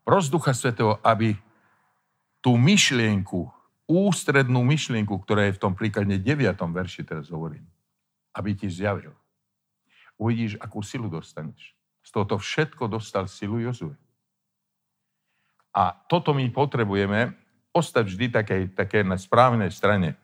Pros 0.04 0.28
Ducha 0.28 0.52
Svetého, 0.52 1.00
aby 1.00 1.38
tú 2.44 2.60
myšlienku, 2.60 3.48
ústrednú 3.88 4.60
myšlienku, 4.66 5.16
ktorá 5.24 5.48
je 5.48 5.56
v 5.56 5.62
tom 5.62 5.72
príkladne 5.72 6.20
9. 6.20 6.60
verši, 6.60 7.06
teraz 7.06 7.32
hovorím, 7.32 7.64
aby 8.36 8.52
ti 8.52 8.68
zjavil. 8.68 9.16
Uvidíš, 10.20 10.60
akú 10.60 10.84
silu 10.84 11.08
dostaneš. 11.08 11.72
Z 12.04 12.12
tohoto 12.12 12.36
všetko 12.36 12.84
dostal 12.92 13.24
silu 13.32 13.56
Jozue. 13.64 13.96
A 15.74 15.90
toto 16.06 16.30
my 16.30 16.46
potrebujeme 16.54 17.34
ostať 17.74 18.04
vždy 18.06 18.26
také, 18.30 18.56
také 18.70 19.02
na 19.02 19.18
správnej 19.18 19.74
strane. 19.74 20.14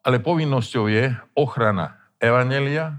Ale 0.00 0.20
povinnosťou 0.24 0.88
je 0.88 1.12
ochrana 1.36 2.00
Evanelia, 2.16 2.96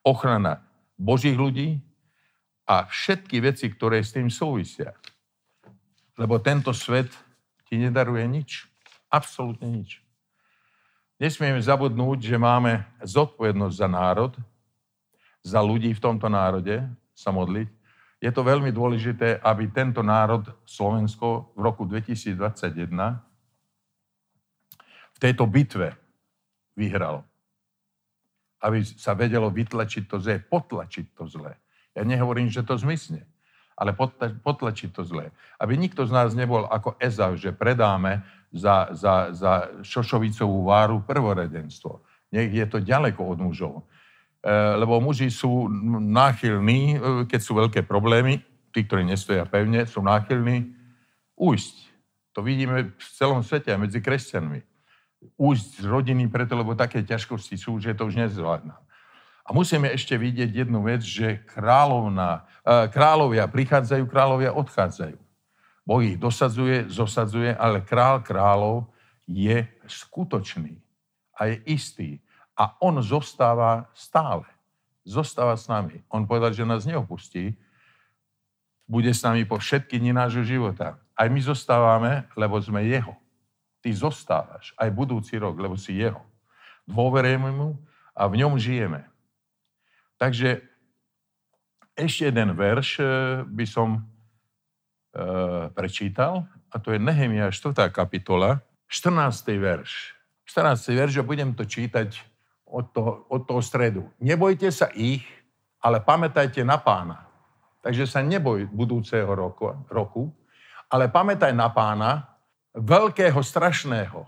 ochrana 0.00 0.64
Božích 0.96 1.36
ľudí 1.36 1.76
a 2.64 2.88
všetky 2.88 3.44
veci, 3.44 3.68
ktoré 3.68 4.00
s 4.00 4.16
tým 4.16 4.32
súvisia. 4.32 4.96
Lebo 6.16 6.40
tento 6.40 6.72
svet 6.72 7.12
ti 7.68 7.76
nedaruje 7.76 8.24
nič. 8.24 8.64
Absolútne 9.12 9.68
nič. 9.68 10.00
Nesmieme 11.20 11.60
zabudnúť, 11.60 12.24
že 12.24 12.36
máme 12.36 12.84
zodpovednosť 13.04 13.76
za 13.76 13.88
národ, 13.88 14.32
za 15.44 15.60
ľudí 15.60 15.92
v 15.92 16.02
tomto 16.02 16.28
národe 16.28 16.80
sa 17.16 17.32
modliť 17.32 17.75
je 18.16 18.30
to 18.32 18.40
veľmi 18.40 18.72
dôležité, 18.72 19.44
aby 19.44 19.68
tento 19.68 20.00
národ 20.00 20.48
Slovensko 20.64 21.52
v 21.52 21.60
roku 21.60 21.84
2021 21.84 22.88
v 25.16 25.18
tejto 25.20 25.44
bitve 25.48 25.96
vyhral. 26.76 27.24
Aby 28.60 28.84
sa 28.84 29.12
vedelo 29.12 29.52
vytlačiť 29.52 30.08
to 30.08 30.16
zlé, 30.20 30.40
potlačiť 30.40 31.06
to 31.12 31.28
zlé. 31.28 31.56
Ja 31.92 32.04
nehovorím, 32.04 32.48
že 32.48 32.64
to 32.64 32.76
zmysne, 32.76 33.24
ale 33.76 33.92
potlačiť 34.40 34.92
to 34.92 35.04
zlé. 35.04 35.32
Aby 35.60 35.76
nikto 35.76 36.08
z 36.08 36.12
nás 36.12 36.32
nebol 36.32 36.64
ako 36.68 36.96
Ezav, 37.00 37.36
že 37.36 37.52
predáme 37.52 38.24
za, 38.52 38.92
za, 38.96 39.32
za 39.32 39.68
šošovicovú 39.84 40.64
váru 40.64 41.04
prvoredenstvo. 41.04 42.00
Nech 42.32 42.52
je 42.52 42.64
to 42.68 42.80
ďaleko 42.80 43.24
od 43.24 43.38
mužov. 43.44 43.84
Eh, 44.46 44.78
lebo 44.78 45.02
muži 45.02 45.26
sú 45.26 45.66
náchylní, 45.98 46.80
eh, 46.94 47.00
keď 47.26 47.40
sú 47.42 47.58
veľké 47.58 47.82
problémy, 47.82 48.38
tí, 48.70 48.86
ktorí 48.86 49.02
nestoja 49.02 49.42
pevne, 49.42 49.82
sú 49.90 50.06
náchylní 50.06 50.70
ujsť. 51.34 51.76
To 52.38 52.46
vidíme 52.46 52.94
v 52.94 53.08
celom 53.18 53.42
svete, 53.42 53.74
aj 53.74 53.82
medzi 53.82 53.98
kresťanmi. 53.98 54.62
Ujsť 55.34 55.82
z 55.82 55.86
rodiny 55.90 56.30
preto, 56.30 56.54
lebo 56.54 56.78
také 56.78 57.02
ťažkosti 57.02 57.58
sú, 57.58 57.82
že 57.82 57.98
to 57.98 58.06
už 58.06 58.22
nezvládna. 58.22 58.78
A 59.42 59.50
musíme 59.50 59.90
ešte 59.90 60.14
vidieť 60.14 60.62
jednu 60.62 60.78
vec, 60.86 61.02
že 61.02 61.42
kráľovna, 61.50 62.46
eh, 62.62 62.86
kráľovia 62.86 63.50
prichádzajú, 63.50 64.06
kráľovia 64.06 64.54
odchádzajú. 64.54 65.18
Boh 65.82 66.02
ich 66.06 66.22
dosadzuje, 66.22 66.86
zosadzuje, 66.86 67.50
ale 67.50 67.82
král 67.82 68.22
kráľov 68.22 68.94
je 69.26 69.66
skutočný 69.90 70.78
a 71.34 71.50
je 71.50 71.56
istý 71.66 72.10
a 72.56 72.72
on 72.80 72.96
zostáva 73.04 73.86
stále. 73.92 74.48
Zostáva 75.04 75.54
s 75.54 75.68
nami. 75.68 76.02
On 76.08 76.24
povedal, 76.24 76.56
že 76.56 76.66
nás 76.66 76.88
neopustí. 76.88 77.54
Bude 78.88 79.12
s 79.12 79.22
nami 79.22 79.44
po 79.44 79.60
všetky 79.60 80.00
dni 80.00 80.16
nášho 80.16 80.42
života. 80.42 80.98
Aj 81.12 81.28
my 81.28 81.38
zostávame, 81.38 82.26
lebo 82.34 82.56
sme 82.58 82.88
jeho. 82.88 83.14
Ty 83.84 83.92
zostávaš 83.92 84.72
aj 84.80 84.90
budúci 84.90 85.38
rok, 85.38 85.54
lebo 85.60 85.76
si 85.78 86.00
jeho. 86.00 86.24
Dôverujeme 86.88 87.52
mu 87.52 87.76
a 88.16 88.26
v 88.26 88.42
ňom 88.42 88.56
žijeme. 88.56 89.04
Takže 90.16 90.64
ešte 91.96 92.32
jeden 92.32 92.56
verš 92.56 92.88
eh, 93.00 93.06
by 93.44 93.66
som 93.68 93.88
e, 93.96 94.00
prečítal, 95.72 96.44
a 96.68 96.76
to 96.76 96.92
je 96.92 97.00
Nehemia 97.00 97.48
4. 97.48 97.88
kapitola, 97.88 98.60
14. 98.92 99.48
verš. 99.56 100.12
14. 100.44 100.92
verš 100.92 101.14
a 101.20 101.24
budem 101.24 101.56
to 101.56 101.64
čítať 101.64 102.35
od 102.66 102.90
toho, 102.90 103.24
od 103.30 103.46
toho 103.46 103.62
stredu. 103.62 104.10
Nebojte 104.18 104.68
sa 104.74 104.90
ich, 104.92 105.22
ale 105.80 106.02
pamätajte 106.02 106.66
na 106.66 106.76
pána. 106.76 107.30
Takže 107.80 108.10
sa 108.10 108.20
neboj 108.20 108.66
budúceho 108.66 109.30
roku, 109.30 109.70
roku 109.86 110.34
ale 110.90 111.10
pamätaj 111.10 111.50
na 111.50 111.66
pána, 111.70 112.38
veľkého, 112.76 113.42
strašného. 113.42 114.22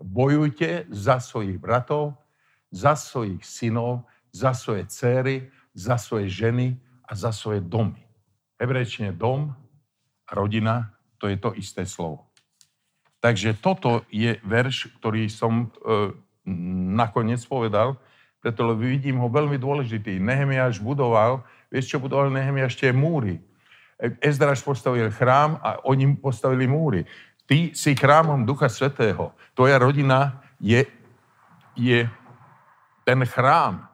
Bojujte 0.00 0.84
za 0.92 1.16
svojich 1.22 1.56
bratov, 1.56 2.18
za 2.68 2.98
svojich 2.98 3.40
synov, 3.40 4.04
za 4.34 4.52
svoje 4.52 4.84
céry, 4.90 5.48
za 5.72 5.96
svoje 5.96 6.28
ženy 6.28 6.76
a 7.06 7.14
za 7.14 7.32
svoje 7.32 7.62
domy. 7.62 8.04
Hebrejčine 8.58 9.14
dom, 9.14 9.54
rodina, 10.28 10.92
to 11.16 11.30
je 11.30 11.38
to 11.38 11.54
isté 11.56 11.86
slovo. 11.88 12.28
Takže 13.24 13.56
toto 13.56 14.04
je 14.12 14.36
verš, 14.44 14.92
ktorý 15.00 15.32
som 15.32 15.72
e, 15.72 16.12
nakoniec 16.44 17.40
povedal, 17.48 17.96
preto 18.44 18.76
vidím 18.76 19.24
ho 19.24 19.28
veľmi 19.32 19.56
dôležitý. 19.56 20.20
Nehemiáš 20.20 20.76
budoval, 20.76 21.40
vieš 21.72 21.96
čo 21.96 21.98
budoval 21.98 22.28
Nehemiáš 22.28 22.76
tie 22.76 22.92
múry. 22.92 23.40
Ezdraž 24.20 24.60
postavil 24.60 25.08
chrám 25.08 25.56
a 25.64 25.80
oni 25.88 26.12
postavili 26.20 26.68
múry. 26.68 27.08
Ty 27.48 27.72
si 27.72 27.96
chrámom 27.96 28.44
Ducha 28.44 28.68
Svetého. 28.68 29.32
Tvoja 29.56 29.80
rodina 29.80 30.44
je, 30.60 30.84
je 31.72 32.04
ten 33.04 33.20
chrám. 33.24 33.88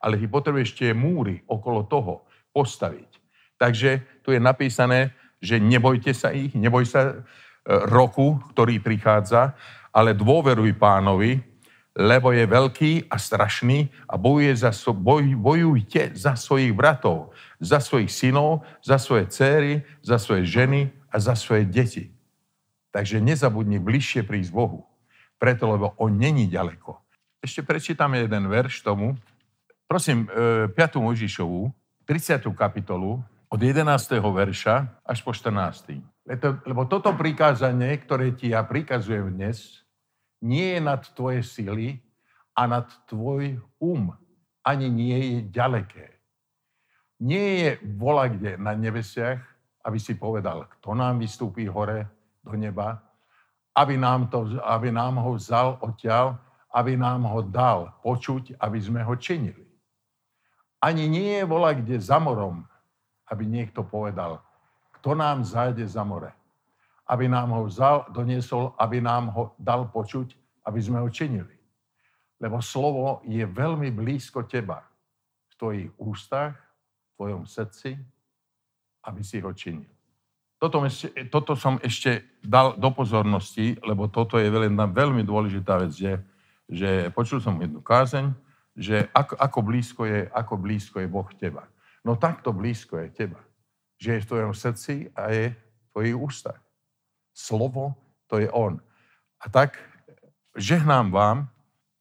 Ale 0.00 0.16
ty 0.16 0.28
potrebuješ 0.28 0.76
tie 0.76 0.90
múry 0.96 1.44
okolo 1.44 1.84
toho 1.84 2.24
postaviť. 2.56 3.10
Takže 3.60 4.20
tu 4.24 4.32
je 4.32 4.40
napísané, 4.40 5.12
že 5.44 5.60
nebojte 5.60 6.16
sa 6.16 6.32
ich, 6.32 6.56
neboj 6.56 6.88
sa 6.88 7.00
e, 7.08 7.14
roku, 7.88 8.40
ktorý 8.52 8.80
prichádza, 8.80 9.52
ale 9.92 10.16
dôveruj 10.16 10.72
pánovi, 10.76 11.53
lebo 11.94 12.34
je 12.34 12.42
veľký 12.42 12.92
a 13.06 13.16
strašný 13.22 13.86
a 14.10 14.18
bojuje 14.18 14.58
za, 14.58 14.74
boj, 14.90 15.38
bojujte 15.38 16.10
za 16.18 16.34
svojich 16.34 16.74
bratov, 16.74 17.30
za 17.62 17.78
svojich 17.78 18.10
synov, 18.10 18.66
za 18.82 18.98
svoje 18.98 19.30
céry, 19.30 19.86
za 20.02 20.18
svoje 20.18 20.42
ženy 20.42 20.90
a 21.14 21.22
za 21.22 21.38
svoje 21.38 21.62
deti. 21.62 22.10
Takže 22.90 23.22
nezabudni 23.22 23.78
bližšie 23.78 24.26
prísť 24.26 24.50
Bohu. 24.50 24.86
Preto, 25.38 25.70
lebo 25.70 25.94
on 25.98 26.18
není 26.18 26.50
ďaleko. 26.50 26.98
Ešte 27.42 27.62
prečítame 27.62 28.26
jeden 28.26 28.50
verš 28.50 28.82
tomu. 28.82 29.14
Prosím, 29.86 30.26
5. 30.26 30.74
E, 30.74 30.98
Mojžišovú, 30.98 31.70
30. 32.06 32.42
kapitolu, 32.58 33.22
od 33.52 33.60
11. 33.60 33.86
verša 34.18 35.06
až 35.06 35.18
po 35.22 35.30
14. 35.30 36.00
Lebo 36.66 36.88
toto 36.90 37.14
prikázanie, 37.14 37.94
ktoré 38.02 38.34
ti 38.34 38.50
ja 38.50 38.66
prikazujem 38.66 39.30
dnes, 39.30 39.83
nie 40.42 40.78
je 40.78 40.80
nad 40.80 41.02
tvoje 41.14 41.42
sily 41.42 42.00
a 42.54 42.66
nad 42.66 42.86
tvoj 43.06 43.58
um. 43.78 44.14
Ani 44.64 44.88
nie 44.88 45.18
je 45.18 45.38
ďaleké. 45.52 46.08
Nie 47.20 47.46
je 47.60 47.70
vola 48.00 48.32
kde 48.32 48.56
na 48.56 48.72
nebesiach, 48.72 49.40
aby 49.84 49.98
si 50.00 50.16
povedal, 50.16 50.64
kto 50.78 50.96
nám 50.96 51.20
vystúpi 51.20 51.68
hore 51.68 52.08
do 52.40 52.56
neba, 52.56 53.04
aby 53.76 54.00
nám, 54.00 54.32
to, 54.32 54.56
aby 54.64 54.88
nám 54.88 55.20
ho 55.20 55.36
vzal 55.36 55.76
odtiaľ, 55.84 56.40
aby 56.72 56.96
nám 56.96 57.28
ho 57.28 57.44
dal 57.44 57.92
počuť, 58.00 58.56
aby 58.58 58.78
sme 58.80 59.04
ho 59.04 59.14
činili. 59.14 59.68
Ani 60.80 61.08
nie 61.08 61.40
je 61.40 61.44
vola 61.44 61.72
kde 61.72 62.00
za 62.00 62.16
morom, 62.20 62.64
aby 63.28 63.48
niekto 63.48 63.84
povedal, 63.84 64.40
kto 65.00 65.16
nám 65.16 65.44
zájde 65.44 65.84
za 65.88 66.04
more. 66.04 66.32
Aby 67.04 67.28
nám 67.28 67.52
ho 67.52 67.68
vzal, 67.68 68.08
doniesol, 68.12 68.72
aby 68.80 69.00
nám 69.00 69.28
ho 69.32 69.52
dal 69.60 69.88
počuť, 69.92 70.32
aby 70.64 70.80
sme 70.80 71.00
ho 71.04 71.08
činili. 71.12 71.52
Lebo 72.40 72.64
slovo 72.64 73.20
je 73.28 73.44
veľmi 73.44 73.92
blízko 73.92 74.48
teba. 74.48 74.84
V 75.48 75.54
tvojich 75.54 75.90
ústach, 76.00 76.56
v 76.56 77.10
tvojom 77.16 77.42
srdci, 77.46 77.94
aby 79.04 79.20
si 79.22 79.38
ho 79.38 79.52
činil. 79.52 79.88
Toto, 80.58 80.80
toto 81.28 81.52
som 81.54 81.76
ešte 81.84 82.24
dal 82.40 82.74
do 82.80 82.88
pozornosti, 82.88 83.76
lebo 83.84 84.08
toto 84.08 84.40
je 84.40 84.48
veľmi, 84.48 84.80
veľmi 84.90 85.22
dôležitá 85.22 85.76
vec, 85.76 85.92
že, 85.92 86.12
že 86.66 87.12
počul 87.12 87.38
som 87.38 87.60
jednu 87.60 87.84
kázeň, 87.84 88.32
že 88.74 89.06
ako, 89.12 89.36
ako, 89.38 89.58
blízko 89.60 90.02
je, 90.08 90.20
ako 90.32 90.54
blízko 90.56 90.96
je 91.04 91.08
Boh 91.08 91.28
teba. 91.36 91.68
No 92.00 92.16
takto 92.16 92.50
blízko 92.50 92.98
je 92.98 93.08
teba 93.12 93.44
že 94.04 94.12
je 94.12 94.20
v 94.20 94.28
tvojom 94.28 94.52
srdci 94.54 94.94
a 95.14 95.30
je 95.30 95.54
v 95.54 95.56
tvojich 95.96 96.16
ústach. 96.16 96.60
Slovo, 97.34 97.98
to 98.30 98.38
je 98.38 98.46
On. 98.54 98.78
A 99.42 99.50
tak 99.50 99.76
žehnám 100.54 101.10
vám 101.10 101.50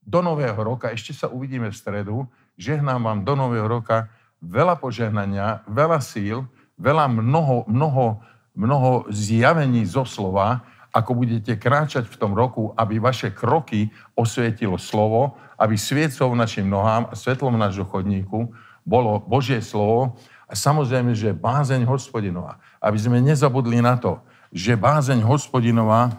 do 0.06 0.22
nového 0.22 0.58
roka, 0.62 0.94
ešte 0.94 1.12
sa 1.12 1.28
uvidíme 1.28 1.74
v 1.74 1.76
stredu, 1.76 2.16
žehnám 2.56 3.02
vám 3.04 3.20
do 3.26 3.34
nového 3.34 3.66
roka 3.68 4.14
veľa 4.44 4.78
požehnania, 4.78 5.66
veľa 5.66 6.00
síl, 6.06 6.46
veľa 6.78 7.10
mnoho, 7.10 7.66
mnoho, 7.66 8.22
mnoho 8.54 9.10
zjavení 9.10 9.84
zo 9.90 10.06
slova, 10.06 10.62
ako 10.94 11.26
budete 11.26 11.58
kráčať 11.58 12.06
v 12.06 12.20
tom 12.22 12.38
roku, 12.38 12.70
aby 12.78 13.02
vaše 13.02 13.34
kroky 13.34 13.90
osvietilo 14.14 14.78
slovo, 14.78 15.34
aby 15.58 15.74
sviecov 15.74 16.38
našim 16.38 16.70
nohám 16.70 17.10
a 17.10 17.18
svetlom 17.18 17.58
nášho 17.58 17.90
chodníku 17.90 18.54
bolo 18.86 19.18
Božie 19.26 19.64
slovo, 19.64 20.14
a 20.44 20.54
samozrejme, 20.54 21.18
že 21.18 21.34
bázeň 21.34 21.82
hospodinová. 21.90 22.62
Aby 22.78 23.02
sme 23.02 23.18
nezabudli 23.26 23.82
na 23.82 23.98
to, 23.98 24.22
že 24.54 24.78
bázeň 24.78 25.26
hospodinová 25.26 26.14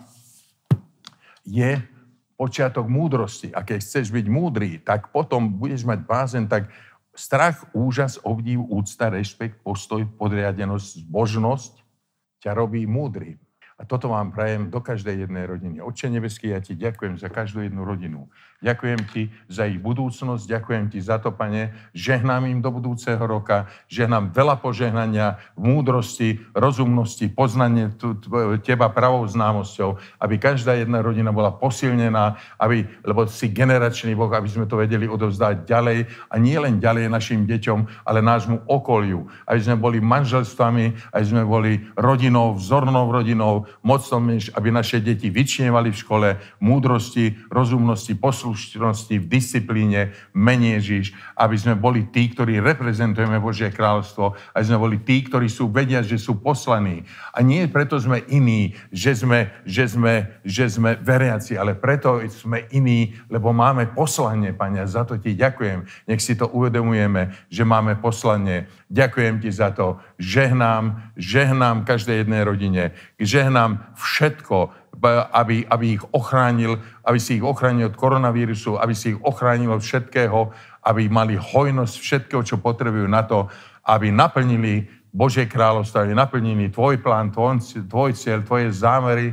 je 1.46 1.78
počiatok 2.34 2.90
múdrosti. 2.90 3.54
A 3.54 3.62
keď 3.62 3.78
chceš 3.78 4.10
byť 4.10 4.26
múdry, 4.26 4.82
tak 4.82 5.14
potom 5.14 5.46
budeš 5.46 5.86
mať 5.86 6.02
bázeň, 6.02 6.44
tak 6.50 6.66
strach, 7.14 7.62
úžas, 7.70 8.18
obdiv, 8.26 8.66
úcta, 8.66 9.06
rešpekt, 9.06 9.62
postoj, 9.62 10.02
podriadenosť, 10.18 11.06
zbožnosť 11.06 11.72
ťa 12.42 12.50
robí 12.58 12.82
múdry. 12.90 13.38
A 13.78 13.86
toto 13.86 14.10
vám 14.10 14.30
prajem 14.34 14.70
do 14.70 14.78
každej 14.78 15.26
jednej 15.26 15.46
rodiny. 15.46 15.82
Oče 15.82 16.10
nebeský, 16.10 16.54
ja 16.54 16.62
ti 16.62 16.74
ďakujem 16.74 17.18
za 17.18 17.30
každú 17.30 17.62
jednu 17.62 17.82
rodinu. 17.86 18.30
Ďakujem 18.64 19.00
ti 19.12 19.22
za 19.44 19.68
ich 19.68 19.76
budúcnosť, 19.76 20.48
ďakujem 20.48 20.84
ti 20.88 21.02
za 21.02 21.20
to, 21.20 21.34
pane, 21.34 21.76
žehnám 21.92 22.48
im 22.48 22.64
do 22.64 22.72
budúceho 22.72 23.20
roka, 23.20 23.68
žehnám 23.92 24.32
veľa 24.32 24.56
požehnania 24.56 25.36
múdrosti, 25.52 26.40
rozumnosti, 26.56 27.28
poznanie 27.28 27.92
teba 28.64 28.88
pravou 28.88 29.28
známosťou, 29.28 30.00
aby 30.16 30.40
každá 30.40 30.80
jedna 30.80 31.04
rodina 31.04 31.28
bola 31.28 31.52
posilnená, 31.52 32.40
aby, 32.56 32.88
lebo 33.04 33.28
si 33.28 33.52
generačný 33.52 34.16
Boh, 34.16 34.32
aby 34.32 34.48
sme 34.48 34.64
to 34.64 34.80
vedeli 34.80 35.04
odovzdať 35.04 35.68
ďalej. 35.68 36.08
A 36.32 36.34
nie 36.40 36.56
len 36.56 36.80
ďalej 36.80 37.12
našim 37.12 37.44
deťom, 37.44 38.08
ale 38.08 38.24
nášmu 38.24 38.64
okoliu. 38.64 39.28
Aby 39.44 39.60
sme 39.60 39.76
boli 39.76 39.98
manželstvami, 40.00 41.12
aby 41.12 41.24
sme 41.24 41.44
boli 41.44 41.84
rodinou, 42.00 42.56
vzornou 42.56 43.12
rodinou, 43.12 43.68
mocnou, 43.84 44.24
aby 44.56 44.68
naše 44.72 45.04
deti 45.04 45.28
vyčnievali 45.28 45.92
v 45.92 46.00
škole 46.00 46.28
múdrosti, 46.64 47.36
rozumnosti, 47.52 48.16
poslušnosti, 48.16 48.53
poslušnosti, 48.54 49.18
v 49.18 49.26
disciplíne, 49.26 50.14
mene 50.30 50.78
Ježiš, 50.78 51.10
aby 51.34 51.58
sme 51.58 51.74
boli 51.74 52.06
tí, 52.14 52.30
ktorí 52.30 52.62
reprezentujeme 52.62 53.42
Božie 53.42 53.74
kráľstvo, 53.74 54.38
aby 54.54 54.64
sme 54.64 54.78
boli 54.78 54.96
tí, 55.02 55.26
ktorí 55.26 55.50
sú, 55.50 55.66
vedia, 55.66 56.06
že 56.06 56.22
sú 56.22 56.38
poslaní. 56.38 57.02
A 57.34 57.42
nie 57.42 57.66
preto 57.66 57.98
sme 57.98 58.22
iní, 58.30 58.78
že 58.94 59.18
sme, 59.18 59.50
že 59.66 59.90
sme, 59.90 60.38
že 60.46 60.70
sme 60.70 60.94
veriaci, 61.02 61.58
ale 61.58 61.74
preto 61.74 62.22
sme 62.30 62.70
iní, 62.70 63.18
lebo 63.26 63.50
máme 63.50 63.90
poslanie, 63.90 64.54
Pane, 64.54 64.86
za 64.86 65.02
to 65.02 65.18
ti 65.18 65.34
ďakujem. 65.34 66.06
Nech 66.06 66.22
si 66.22 66.38
to 66.38 66.46
uvedomujeme, 66.46 67.34
že 67.50 67.66
máme 67.66 67.98
poslanie. 67.98 68.70
Ďakujem 68.86 69.42
ti 69.42 69.50
za 69.50 69.74
to. 69.74 69.98
Žehnám, 70.22 71.10
žehnám 71.18 71.82
každej 71.82 72.22
jednej 72.22 72.46
rodine. 72.46 72.94
Žehnám 73.18 73.82
všetko, 73.98 74.83
aby, 75.06 75.68
aby 75.68 76.00
ich 76.00 76.04
ochránil, 76.10 76.80
aby 77.04 77.18
si 77.20 77.38
ich 77.38 77.44
ochránil 77.44 77.92
od 77.92 77.96
koronavírusu, 77.96 78.80
aby 78.80 78.94
si 78.96 79.14
ich 79.14 79.20
ochránil 79.20 79.76
od 79.76 79.82
všetkého, 79.84 80.50
aby 80.84 81.08
mali 81.08 81.36
hojnosť 81.36 81.94
všetkého, 82.00 82.42
čo 82.42 82.56
potrebujú 82.60 83.08
na 83.08 83.22
to, 83.24 83.48
aby 83.84 84.08
naplnili 84.08 84.88
Božie 85.14 85.46
kráľovstvo, 85.46 86.02
aby 86.02 86.14
naplnili 86.16 86.74
tvoj 86.74 86.98
plán, 86.98 87.30
tvoj, 87.30 87.62
tvoj 87.86 88.10
cieľ, 88.18 88.42
tvoje 88.42 88.72
zámery 88.74 89.30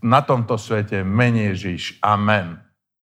na 0.00 0.24
tomto 0.24 0.56
svete. 0.56 1.04
Menej 1.04 1.52
Ježiš. 1.52 1.82
Amen. 2.00 2.69